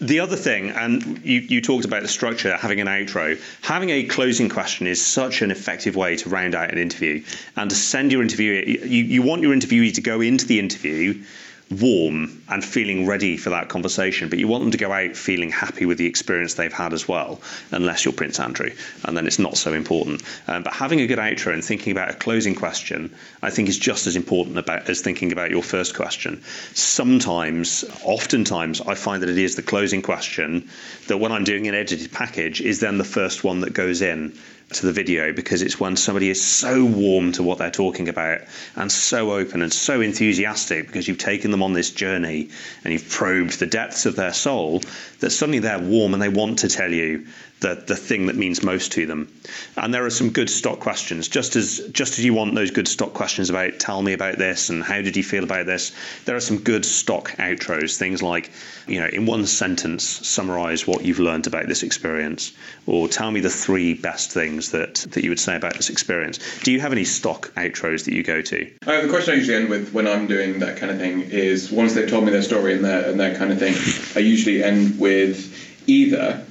the 0.00 0.20
other 0.20 0.36
thing, 0.36 0.70
and 0.70 1.24
you, 1.24 1.40
you 1.40 1.60
talked 1.60 1.84
about 1.86 2.02
the 2.02 2.08
structure, 2.08 2.56
having 2.56 2.80
an 2.80 2.86
outro. 2.86 3.40
Having 3.62 3.90
a 3.90 4.04
closing 4.04 4.48
question 4.48 4.86
is 4.86 5.04
such 5.04 5.42
an 5.42 5.50
effective 5.50 5.96
way 5.96 6.16
to 6.16 6.28
round 6.28 6.54
out 6.54 6.70
an 6.70 6.78
interview 6.78 7.22
and 7.56 7.70
to 7.70 7.76
send 7.76 8.12
your 8.12 8.22
interviewee. 8.22 8.80
You, 8.80 9.04
you 9.04 9.22
want 9.22 9.42
your 9.42 9.54
interviewee 9.54 9.94
to 9.94 10.02
go 10.02 10.20
into 10.20 10.46
the 10.46 10.58
interview 10.58 11.22
warm 11.70 12.42
and 12.48 12.64
feeling 12.64 13.06
ready 13.06 13.36
for 13.36 13.50
that 13.50 13.68
conversation, 13.68 14.28
but 14.28 14.38
you 14.38 14.46
want 14.46 14.62
them 14.62 14.70
to 14.70 14.78
go 14.78 14.92
out 14.92 15.16
feeling 15.16 15.50
happy 15.50 15.84
with 15.84 15.98
the 15.98 16.06
experience 16.06 16.54
they've 16.54 16.72
had 16.72 16.92
as 16.92 17.08
well, 17.08 17.40
unless 17.72 18.04
you're 18.04 18.14
Prince 18.14 18.38
Andrew, 18.38 18.70
and 19.04 19.16
then 19.16 19.26
it's 19.26 19.40
not 19.40 19.56
so 19.56 19.72
important. 19.72 20.22
Um, 20.46 20.62
but 20.62 20.72
having 20.72 21.00
a 21.00 21.06
good 21.06 21.18
outro 21.18 21.52
and 21.52 21.64
thinking 21.64 21.90
about 21.90 22.10
a 22.10 22.14
closing 22.14 22.54
question, 22.54 23.14
I 23.42 23.50
think, 23.50 23.68
is 23.68 23.78
just 23.78 24.06
as 24.06 24.14
important 24.14 24.58
about 24.58 24.88
as 24.88 25.00
thinking 25.00 25.32
about 25.32 25.50
your 25.50 25.62
first 25.62 25.96
question. 25.96 26.42
Sometimes, 26.74 27.84
oftentimes, 28.04 28.80
I 28.80 28.94
find 28.94 29.22
that 29.22 29.28
it 29.28 29.38
is 29.38 29.56
the 29.56 29.62
closing 29.62 30.02
question 30.02 30.68
that 31.08 31.18
when 31.18 31.32
I'm 31.32 31.44
doing 31.44 31.66
an 31.66 31.74
edited 31.74 32.12
package 32.12 32.60
is 32.60 32.78
then 32.78 32.98
the 32.98 33.04
first 33.04 33.42
one 33.42 33.60
that 33.60 33.72
goes 33.72 34.02
in 34.02 34.38
to 34.72 34.84
the 34.86 34.92
video 34.92 35.32
because 35.32 35.62
it's 35.62 35.78
when 35.78 35.96
somebody 35.96 36.28
is 36.28 36.42
so 36.44 36.84
warm 36.84 37.30
to 37.32 37.42
what 37.42 37.58
they're 37.58 37.70
talking 37.70 38.08
about 38.08 38.40
and 38.74 38.90
so 38.90 39.32
open 39.32 39.62
and 39.62 39.72
so 39.72 40.00
enthusiastic 40.00 40.86
because 40.88 41.06
you've 41.06 41.18
taken 41.18 41.52
them 41.52 41.62
on 41.62 41.72
this 41.72 41.92
journey 41.92 42.48
and 42.82 42.92
you've 42.92 43.08
probed 43.08 43.60
the 43.60 43.66
depths 43.66 44.06
of 44.06 44.16
their 44.16 44.32
soul 44.32 44.82
that 45.20 45.30
suddenly 45.30 45.60
they're 45.60 45.78
warm 45.78 46.14
and 46.14 46.22
they 46.22 46.28
want 46.28 46.58
to 46.60 46.68
tell 46.68 46.92
you 46.92 47.26
the, 47.60 47.74
the 47.86 47.96
thing 47.96 48.26
that 48.26 48.36
means 48.36 48.62
most 48.62 48.92
to 48.92 49.06
them. 49.06 49.32
And 49.76 49.92
there 49.92 50.04
are 50.04 50.10
some 50.10 50.30
good 50.30 50.50
stock 50.50 50.80
questions, 50.80 51.28
just 51.28 51.56
as 51.56 51.80
just 51.92 52.18
as 52.18 52.24
you 52.24 52.34
want 52.34 52.54
those 52.54 52.70
good 52.70 52.88
stock 52.88 53.14
questions 53.14 53.48
about 53.48 53.78
tell 53.78 54.02
me 54.02 54.12
about 54.12 54.36
this 54.36 54.68
and 54.68 54.82
how 54.82 55.00
did 55.00 55.16
you 55.16 55.22
feel 55.22 55.44
about 55.44 55.66
this. 55.66 55.92
There 56.26 56.36
are 56.36 56.40
some 56.40 56.58
good 56.58 56.84
stock 56.84 57.30
outros, 57.32 57.96
things 57.96 58.22
like, 58.22 58.50
you 58.86 59.00
know, 59.00 59.06
in 59.06 59.24
one 59.26 59.46
sentence, 59.46 60.04
summarize 60.04 60.86
what 60.86 61.04
you've 61.04 61.18
learned 61.18 61.46
about 61.46 61.66
this 61.66 61.82
experience, 61.82 62.52
or 62.86 63.08
tell 63.08 63.30
me 63.30 63.40
the 63.40 63.50
three 63.50 63.94
best 63.94 64.32
things 64.32 64.72
that, 64.72 64.94
that 65.12 65.24
you 65.24 65.30
would 65.30 65.40
say 65.40 65.56
about 65.56 65.74
this 65.74 65.88
experience. 65.88 66.38
Do 66.62 66.72
you 66.72 66.80
have 66.80 66.92
any 66.92 67.04
stock 67.04 67.52
outros 67.54 68.04
that 68.04 68.14
you 68.14 68.22
go 68.22 68.42
to? 68.42 68.70
Uh, 68.86 69.00
the 69.00 69.08
question 69.08 69.34
I 69.34 69.36
usually 69.38 69.56
end 69.56 69.70
with 69.70 69.92
when 69.94 70.06
I'm 70.06 70.26
doing 70.26 70.58
that 70.58 70.76
kind 70.76 70.92
of 70.92 70.98
thing 70.98 71.22
is 71.22 71.72
once 71.72 71.94
they've 71.94 72.08
told 72.08 72.24
me 72.24 72.32
their 72.32 72.42
story 72.42 72.74
and 72.74 72.84
their 72.84 73.10
and 73.10 73.20
that 73.20 73.38
kind 73.38 73.50
of 73.50 73.58
thing, 73.58 73.74
I 74.14 74.24
usually 74.24 74.62
end 74.62 74.98
with 74.98 75.54
either 75.86 76.45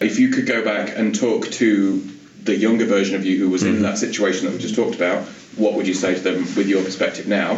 if 0.00 0.18
you 0.18 0.28
could 0.30 0.46
go 0.46 0.64
back 0.64 0.96
and 0.96 1.14
talk 1.14 1.46
to 1.46 2.10
the 2.42 2.54
younger 2.54 2.84
version 2.84 3.16
of 3.16 3.24
you 3.24 3.38
who 3.38 3.48
was 3.48 3.62
in 3.62 3.82
that 3.82 3.96
situation 3.98 4.46
that 4.46 4.52
we 4.52 4.58
just 4.58 4.74
talked 4.74 4.94
about, 4.94 5.24
what 5.56 5.74
would 5.74 5.86
you 5.86 5.94
say 5.94 6.14
to 6.14 6.20
them 6.20 6.40
with 6.56 6.68
your 6.68 6.84
perspective 6.84 7.26
now? 7.26 7.52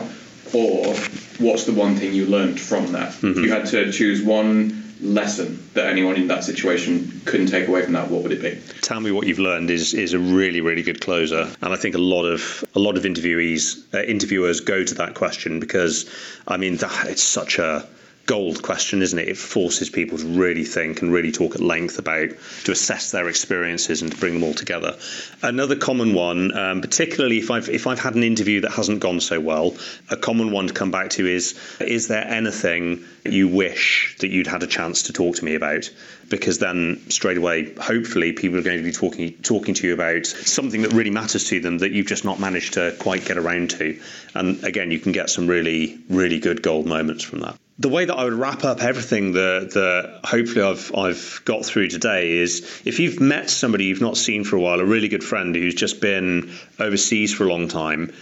Or 0.55 0.95
what's 1.39 1.65
the 1.65 1.73
one 1.73 1.97
thing 1.97 2.13
you 2.13 2.27
learned 2.27 2.61
from 2.61 2.93
that? 2.93 3.17
If 3.23 3.37
you 3.37 3.51
had 3.51 3.67
to 3.67 3.91
choose 3.91 4.23
one 4.23 4.85
lesson 5.01 5.69
that 5.75 5.89
anyone 5.89 6.17
in 6.17 6.29
that 6.29 6.45
situation 6.45 7.21
couldn't 7.25 7.49
take 7.49 7.69
away 7.69 7.83
from 7.83 7.95
that, 7.95 8.11
what 8.11 8.23
would 8.23 8.33
it 8.33 8.41
be? 8.41 8.61
tell 8.81 9.01
me 9.01 9.11
what 9.11 9.27
you've 9.27 9.41
learned 9.41 9.69
is 9.69 9.95
is 9.95 10.13
a 10.15 10.19
really 10.19 10.61
really 10.61 10.83
good 10.83 11.01
closer 11.01 11.51
and 11.61 11.73
i 11.73 11.77
think 11.77 11.97
a 11.97 11.99
lot 11.99 12.25
of 12.25 12.65
a 12.77 12.79
lot 12.79 12.97
of 12.97 13.03
interviewees 13.03 13.93
uh, 13.93 14.01
interviewers 14.03 14.61
go 14.61 14.85
to 14.85 14.95
that 14.95 15.15
question 15.15 15.59
because 15.59 16.09
i 16.47 16.57
mean 16.57 16.77
that, 16.77 17.09
it's 17.09 17.23
such 17.23 17.59
a 17.59 17.85
gold 18.27 18.63
question 18.63 19.03
isn't 19.03 19.19
it? 19.19 19.29
It 19.29 19.39
forces 19.39 19.89
people 19.89 20.19
to 20.19 20.27
really 20.27 20.65
think 20.65 21.01
and 21.03 21.13
really 21.13 21.33
talk 21.33 21.55
at 21.55 21.61
length 21.61 21.99
about 21.99 22.31
to 22.65 22.73
assess 22.73 23.13
their 23.13 23.29
experiences 23.29 24.03
and 24.03 24.11
to 24.11 24.19
bring 24.19 24.35
them 24.35 24.43
all 24.43 24.55
together. 24.55 24.99
Another 25.43 25.77
common 25.77 26.13
one 26.13 26.57
um, 26.57 26.81
particularly 26.81 27.39
if 27.39 27.51
i've 27.51 27.69
if 27.69 27.87
i've 27.87 28.01
had 28.01 28.15
an 28.15 28.23
interview 28.23 28.61
that 28.63 28.73
hasn't 28.73 29.01
gone 29.01 29.21
so 29.21 29.41
well 29.41 29.77
a 30.11 30.17
common 30.17 30.51
one 30.51 30.67
to 30.67 30.75
come 30.75 30.91
back 30.91 31.11
to 31.11 31.27
is 31.27 31.59
is 31.81 32.09
there 32.09 32.27
anything 32.27 33.05
you 33.25 33.49
wish 33.49 34.17
that 34.21 34.29
you'd 34.29 34.47
had 34.47 34.63
a 34.63 34.67
chance 34.67 35.05
to 35.05 35.13
talk 35.13 35.37
to 35.37 35.45
me 35.45 35.55
about? 35.55 35.91
Because 36.29 36.59
then 36.59 37.11
straight 37.11 37.37
away 37.37 37.73
hopefully 37.75 38.33
people 38.33 38.59
are 38.59 38.63
going 38.63 38.79
to 38.79 38.85
be 38.85 38.93
talking 38.93 39.33
talking 39.43 39.75
to 39.75 39.87
you 39.87 39.95
about 39.95 40.27
something 40.27 40.83
that 40.83 40.93
really 40.93 41.11
matters 41.11 41.45
to 41.45 41.61
them 41.61 41.79
that 41.79 41.93
you've 41.93 42.07
just 42.07 42.25
not 42.25 42.41
managed 42.41 42.75
to 42.75 42.95
quite 42.99 43.25
get 43.25 43.39
around 43.39 43.71
to. 43.71 44.01
And 44.35 44.65
again 44.65 44.91
you 44.91 44.99
can 44.99 45.13
get 45.13 45.31
some 45.31 45.47
really 45.47 45.99
really 46.09 46.41
good 46.41 46.63
gold 46.63 46.87
moments 46.87 47.25
from 47.25 47.41
that 47.41 47.57
the 47.79 47.89
way 47.89 48.05
that 48.07 48.15
I 48.15 48.25
would 48.25 48.33
wrap 48.33 48.65
up 48.65 48.83
everything 48.83 49.33
that, 49.33 49.73
that 49.75 50.21
hopefully 50.25 50.63
I've 50.63 50.95
I've 50.95 51.43
got 51.45 51.65
through 51.65 51.89
today 51.89 52.39
is 52.39 52.83
if 52.85 53.01
you've 53.01 53.21
met 53.21 53.51
somebody 53.51 53.85
you've 53.85 54.01
not 54.01 54.17
seen 54.17 54.45
for 54.45 54.57
a 54.57 54.61
while, 54.61 54.81
a 54.81 54.85
really 54.85 55.09
good 55.09 55.25
friend 55.25 55.55
who's 55.55 55.75
just 55.75 56.01
been 56.01 56.53
overseas 56.79 57.35
for 57.35 57.45
a 57.45 57.49
long 57.49 57.69
time, 57.69 58.15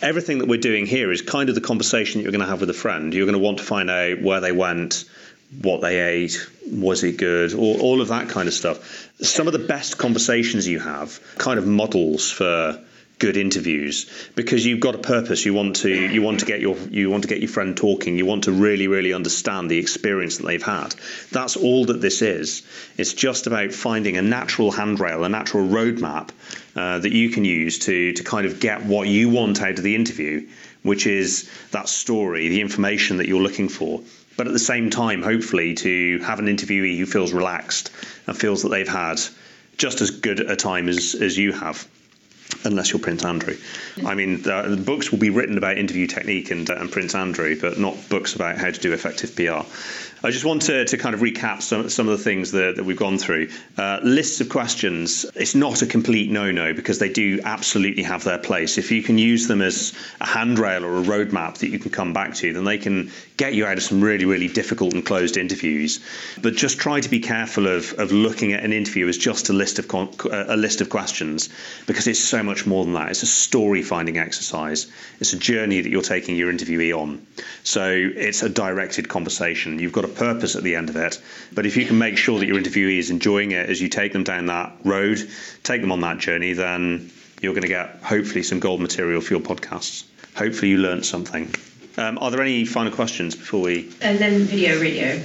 everything 0.00 0.38
that 0.38 0.48
we're 0.48 0.60
doing 0.60 0.86
here 0.86 1.10
is 1.10 1.22
kind 1.22 1.48
of 1.48 1.56
the 1.56 1.60
conversation 1.60 2.20
you're 2.20 2.30
going 2.30 2.40
to 2.40 2.46
have 2.46 2.60
with 2.60 2.70
a 2.70 2.74
friend. 2.74 3.12
You're 3.12 3.26
going 3.26 3.38
to 3.38 3.44
want 3.44 3.58
to 3.58 3.64
find 3.64 3.90
out 3.90 4.22
where 4.22 4.40
they 4.40 4.52
went, 4.52 5.04
what 5.60 5.80
they 5.80 6.00
ate, 6.00 6.48
was 6.70 7.02
it 7.02 7.16
good, 7.16 7.54
all, 7.54 7.80
all 7.80 8.00
of 8.00 8.08
that 8.08 8.28
kind 8.28 8.46
of 8.46 8.54
stuff. 8.54 9.10
Some 9.20 9.48
of 9.48 9.52
the 9.52 9.58
best 9.58 9.98
conversations 9.98 10.68
you 10.68 10.78
have, 10.78 11.20
kind 11.38 11.58
of 11.58 11.66
models 11.66 12.30
for 12.30 12.84
good 13.18 13.36
interviews 13.36 14.06
because 14.34 14.64
you've 14.64 14.80
got 14.80 14.94
a 14.94 14.98
purpose. 14.98 15.44
You 15.44 15.54
want 15.54 15.76
to 15.76 15.90
you 15.90 16.22
want 16.22 16.40
to 16.40 16.46
get 16.46 16.60
your 16.60 16.76
you 16.76 17.10
want 17.10 17.24
to 17.24 17.28
get 17.28 17.40
your 17.40 17.48
friend 17.48 17.76
talking. 17.76 18.16
You 18.16 18.26
want 18.26 18.44
to 18.44 18.52
really 18.52 18.88
really 18.88 19.12
understand 19.12 19.70
the 19.70 19.78
experience 19.78 20.38
that 20.38 20.46
they've 20.46 20.62
had. 20.62 20.94
That's 21.32 21.56
all 21.56 21.86
that 21.86 22.00
this 22.00 22.22
is. 22.22 22.62
It's 22.96 23.14
just 23.14 23.46
about 23.46 23.72
finding 23.72 24.16
a 24.16 24.22
natural 24.22 24.70
handrail 24.70 25.24
a 25.24 25.28
natural 25.28 25.66
roadmap 25.66 26.30
uh, 26.76 26.98
that 27.00 27.12
you 27.12 27.30
can 27.30 27.44
use 27.44 27.80
to 27.80 28.12
to 28.12 28.24
kind 28.24 28.46
of 28.46 28.60
get 28.60 28.84
what 28.84 29.08
you 29.08 29.30
want 29.30 29.60
out 29.60 29.78
of 29.78 29.82
the 29.82 29.94
interview 29.94 30.48
which 30.82 31.06
is 31.06 31.50
that 31.72 31.88
story 31.88 32.48
the 32.48 32.60
information 32.60 33.16
that 33.16 33.26
you're 33.26 33.42
looking 33.42 33.68
for. 33.68 34.00
But 34.36 34.46
at 34.46 34.52
the 34.52 34.60
same 34.60 34.90
time 34.90 35.22
hopefully 35.22 35.74
to 35.74 36.20
have 36.20 36.38
an 36.38 36.46
interviewee 36.46 36.96
who 36.96 37.06
feels 37.06 37.32
relaxed 37.32 37.90
and 38.28 38.38
feels 38.38 38.62
that 38.62 38.68
they've 38.68 38.88
had 38.88 39.20
just 39.76 40.00
as 40.00 40.12
good 40.12 40.40
a 40.40 40.54
time 40.54 40.88
as 40.88 41.16
as 41.16 41.36
you 41.36 41.52
have 41.52 41.88
unless 42.64 42.92
you're 42.92 43.00
Prince 43.00 43.24
Andrew. 43.24 43.56
I 44.04 44.14
mean, 44.14 44.42
the, 44.42 44.82
books 44.84 45.10
will 45.10 45.18
be 45.18 45.30
written 45.30 45.58
about 45.58 45.78
interview 45.78 46.06
technique 46.06 46.50
and, 46.50 46.68
uh, 46.68 46.76
and 46.76 46.90
Prince 46.90 47.14
Andrew, 47.14 47.58
but 47.60 47.78
not 47.78 47.96
books 48.08 48.34
about 48.34 48.58
how 48.58 48.70
to 48.70 48.80
do 48.80 48.92
effective 48.92 49.34
PR. 49.34 49.64
I 50.22 50.30
just 50.30 50.44
want 50.44 50.62
to, 50.62 50.84
to 50.84 50.96
kind 50.96 51.14
of 51.14 51.20
recap 51.20 51.62
some, 51.62 51.88
some 51.90 52.08
of 52.08 52.18
the 52.18 52.24
things 52.24 52.50
that, 52.52 52.76
that 52.76 52.84
we've 52.84 52.96
gone 52.96 53.18
through. 53.18 53.50
Uh, 53.76 54.00
lists 54.02 54.40
of 54.40 54.48
questions, 54.48 55.24
it's 55.36 55.54
not 55.54 55.82
a 55.82 55.86
complete 55.86 56.30
no 56.30 56.50
no 56.50 56.74
because 56.74 56.98
they 56.98 57.08
do 57.08 57.40
absolutely 57.44 58.02
have 58.02 58.24
their 58.24 58.38
place. 58.38 58.78
If 58.78 58.90
you 58.90 59.02
can 59.02 59.16
use 59.16 59.46
them 59.46 59.62
as 59.62 59.94
a 60.20 60.26
handrail 60.26 60.84
or 60.84 60.98
a 60.98 61.02
roadmap 61.02 61.58
that 61.58 61.68
you 61.68 61.78
can 61.78 61.92
come 61.92 62.12
back 62.12 62.34
to, 62.36 62.52
then 62.52 62.64
they 62.64 62.78
can 62.78 63.12
get 63.36 63.54
you 63.54 63.64
out 63.64 63.76
of 63.76 63.82
some 63.84 64.00
really, 64.00 64.24
really 64.24 64.48
difficult 64.48 64.92
and 64.94 65.06
closed 65.06 65.36
interviews. 65.36 66.00
But 66.42 66.54
just 66.54 66.78
try 66.78 67.00
to 67.00 67.08
be 67.08 67.20
careful 67.20 67.68
of, 67.68 67.92
of 67.98 68.10
looking 68.10 68.52
at 68.52 68.64
an 68.64 68.72
interview 68.72 69.06
as 69.06 69.16
just 69.16 69.48
a 69.50 69.52
list 69.52 69.78
of 69.78 69.86
con- 69.86 70.10
a 70.30 70.56
list 70.56 70.80
of 70.80 70.90
questions 70.90 71.48
because 71.86 72.08
it's 72.08 72.18
so 72.18 72.42
much 72.42 72.66
more 72.66 72.84
than 72.84 72.94
that. 72.94 73.10
It's 73.10 73.22
a 73.22 73.26
story 73.26 73.82
finding 73.82 74.18
exercise. 74.18 74.90
It's 75.20 75.32
a 75.32 75.38
journey 75.38 75.80
that 75.80 75.88
you're 75.88 76.02
taking 76.02 76.34
your 76.34 76.52
interviewee 76.52 76.96
on. 76.96 77.24
So 77.62 77.88
it's 77.92 78.42
a 78.42 78.48
directed 78.48 79.08
conversation. 79.08 79.78
You've 79.78 79.92
got 79.92 80.07
a 80.10 80.14
purpose 80.14 80.56
at 80.56 80.62
the 80.62 80.74
end 80.74 80.88
of 80.88 80.96
it. 80.96 81.20
But 81.52 81.66
if 81.66 81.76
you 81.76 81.86
can 81.86 81.98
make 81.98 82.18
sure 82.18 82.38
that 82.38 82.46
your 82.46 82.56
interviewee 82.56 82.98
is 82.98 83.10
enjoying 83.10 83.52
it 83.52 83.68
as 83.68 83.80
you 83.80 83.88
take 83.88 84.12
them 84.12 84.24
down 84.24 84.46
that 84.46 84.72
road, 84.84 85.18
take 85.62 85.80
them 85.80 85.92
on 85.92 86.00
that 86.00 86.18
journey, 86.18 86.52
then 86.52 87.10
you're 87.40 87.54
going 87.54 87.62
to 87.62 87.68
get 87.68 88.02
hopefully 88.02 88.42
some 88.42 88.60
gold 88.60 88.80
material 88.80 89.20
for 89.20 89.34
your 89.34 89.42
podcasts. 89.42 90.04
Hopefully 90.34 90.72
you 90.72 90.78
learned 90.78 91.04
something. 91.04 91.52
Um, 91.98 92.16
are 92.18 92.30
there 92.30 92.40
any 92.40 92.64
final 92.64 92.92
questions 92.92 93.34
before 93.34 93.62
we? 93.62 93.90
And 94.00 94.18
then 94.18 94.42
video, 94.42 94.80
radio. 94.80 95.16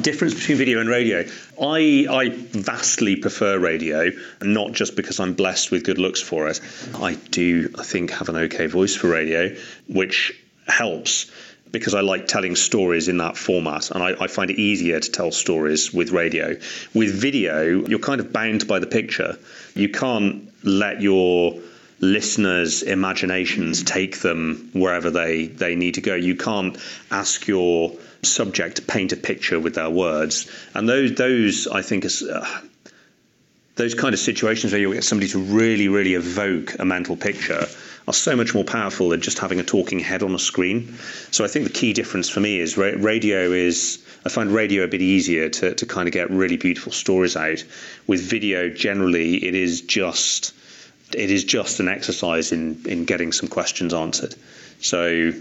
Difference 0.00 0.34
between 0.34 0.56
video 0.56 0.78
and 0.78 0.88
radio. 0.88 1.26
I 1.60 2.06
I 2.08 2.28
vastly 2.30 3.16
prefer 3.16 3.58
radio, 3.58 4.12
not 4.40 4.70
just 4.70 4.94
because 4.94 5.18
I'm 5.18 5.34
blessed 5.34 5.72
with 5.72 5.82
good 5.82 5.98
looks 5.98 6.22
for 6.22 6.46
it. 6.46 6.60
I 6.94 7.14
do, 7.14 7.70
I 7.76 7.82
think, 7.82 8.12
have 8.12 8.28
an 8.28 8.36
okay 8.36 8.66
voice 8.66 8.94
for 8.94 9.08
radio, 9.08 9.56
which 9.88 10.40
helps 10.68 11.28
because 11.72 11.94
I 11.94 12.02
like 12.02 12.28
telling 12.28 12.54
stories 12.54 13.08
in 13.08 13.16
that 13.18 13.36
format, 13.36 13.90
and 13.90 14.02
I, 14.02 14.14
I, 14.20 14.26
find 14.26 14.50
it 14.50 14.58
easier 14.58 15.00
to 15.00 15.10
tell 15.10 15.32
stories 15.32 15.92
with 15.92 16.10
radio. 16.10 16.56
With 16.94 17.14
video, 17.14 17.86
you're 17.86 17.98
kind 17.98 18.20
of 18.20 18.32
bound 18.32 18.68
by 18.68 18.78
the 18.78 18.86
picture. 18.86 19.38
You 19.74 19.88
can't 19.88 20.52
let 20.62 21.00
your 21.00 21.58
listeners' 21.98 22.82
imaginations 22.82 23.82
take 23.82 24.18
them 24.18 24.70
wherever 24.74 25.10
they, 25.10 25.46
they 25.46 25.74
need 25.74 25.94
to 25.94 26.02
go. 26.02 26.14
You 26.14 26.36
can't 26.36 26.76
ask 27.10 27.48
your 27.48 27.92
subject 28.22 28.76
to 28.76 28.82
paint 28.82 29.12
a 29.12 29.16
picture 29.16 29.58
with 29.58 29.74
their 29.74 29.90
words, 29.90 30.50
and 30.74 30.88
those 30.88 31.14
those 31.14 31.66
I 31.66 31.82
think 31.82 32.04
is. 32.04 32.22
Uh, 32.22 32.46
those 33.74 33.94
kind 33.94 34.12
of 34.12 34.20
situations 34.20 34.70
where 34.70 34.82
you 34.82 34.92
get 34.92 35.02
somebody 35.02 35.28
to 35.28 35.38
really, 35.38 35.88
really 35.88 36.12
evoke 36.12 36.78
a 36.78 36.84
mental 36.84 37.16
picture 37.16 37.66
are 38.06 38.14
so 38.14 38.36
much 38.36 38.54
more 38.54 38.64
powerful 38.64 39.10
than 39.10 39.20
just 39.20 39.38
having 39.38 39.60
a 39.60 39.64
talking 39.64 39.98
head 40.00 40.22
on 40.22 40.34
a 40.34 40.38
screen. 40.38 40.96
So 41.30 41.44
I 41.44 41.48
think 41.48 41.66
the 41.66 41.72
key 41.72 41.92
difference 41.92 42.28
for 42.28 42.40
me 42.40 42.58
is 42.58 42.76
ra- 42.76 42.92
radio 42.96 43.52
is 43.52 44.04
I 44.24 44.28
find 44.28 44.50
radio 44.50 44.84
a 44.84 44.88
bit 44.88 45.02
easier 45.02 45.48
to, 45.48 45.74
to 45.74 45.86
kind 45.86 46.08
of 46.08 46.12
get 46.12 46.30
really 46.30 46.56
beautiful 46.56 46.92
stories 46.92 47.36
out. 47.36 47.64
With 48.06 48.20
video, 48.20 48.68
generally, 48.68 49.44
it 49.44 49.54
is 49.54 49.82
just 49.82 50.54
it 51.14 51.30
is 51.30 51.44
just 51.44 51.80
an 51.80 51.88
exercise 51.88 52.52
in 52.52 52.82
in 52.86 53.04
getting 53.04 53.32
some 53.32 53.48
questions 53.48 53.94
answered. 53.94 54.34
So 54.80 55.32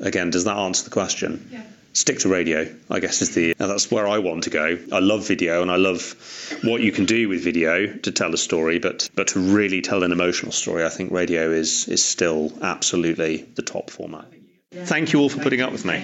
again, 0.00 0.30
does 0.30 0.44
that 0.44 0.56
answer 0.56 0.84
the 0.84 0.90
question? 0.90 1.48
Yeah. 1.52 1.62
Stick 1.94 2.18
to 2.18 2.28
radio, 2.28 2.66
I 2.90 2.98
guess 2.98 3.22
is 3.22 3.36
the 3.36 3.54
that's 3.56 3.88
where 3.88 4.08
I 4.08 4.18
want 4.18 4.44
to 4.44 4.50
go. 4.50 4.76
I 4.92 4.98
love 4.98 5.26
video 5.28 5.62
and 5.62 5.70
I 5.70 5.76
love 5.76 6.16
what 6.64 6.80
you 6.80 6.90
can 6.90 7.04
do 7.04 7.28
with 7.28 7.42
video 7.42 7.86
to 7.86 8.10
tell 8.10 8.34
a 8.34 8.36
story, 8.36 8.80
but 8.80 9.08
but 9.14 9.28
to 9.28 9.38
really 9.38 9.80
tell 9.80 10.02
an 10.02 10.10
emotional 10.10 10.50
story, 10.50 10.84
I 10.84 10.88
think 10.88 11.12
radio 11.12 11.52
is 11.52 11.86
is 11.86 12.04
still 12.04 12.52
absolutely 12.62 13.46
the 13.54 13.62
top 13.62 13.90
format. 13.90 14.26
Thank 14.72 15.12
you 15.12 15.20
all 15.20 15.28
for 15.28 15.40
putting 15.40 15.60
up 15.60 15.70
with 15.70 15.84
me. 15.84 16.02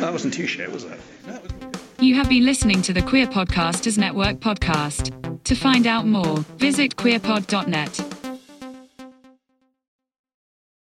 That 0.00 0.12
wasn't 0.12 0.34
too 0.34 0.46
shit, 0.46 0.70
was 0.70 0.84
it? 0.84 1.00
You 2.00 2.16
have 2.16 2.28
been 2.28 2.44
listening 2.44 2.82
to 2.82 2.92
the 2.92 3.02
Queer 3.02 3.26
Podcasters 3.26 3.96
Network 3.96 4.40
podcast. 4.40 5.42
To 5.44 5.54
find 5.54 5.86
out 5.86 6.06
more, 6.06 6.40
visit 6.58 6.96
queerpod.net. 6.96 8.19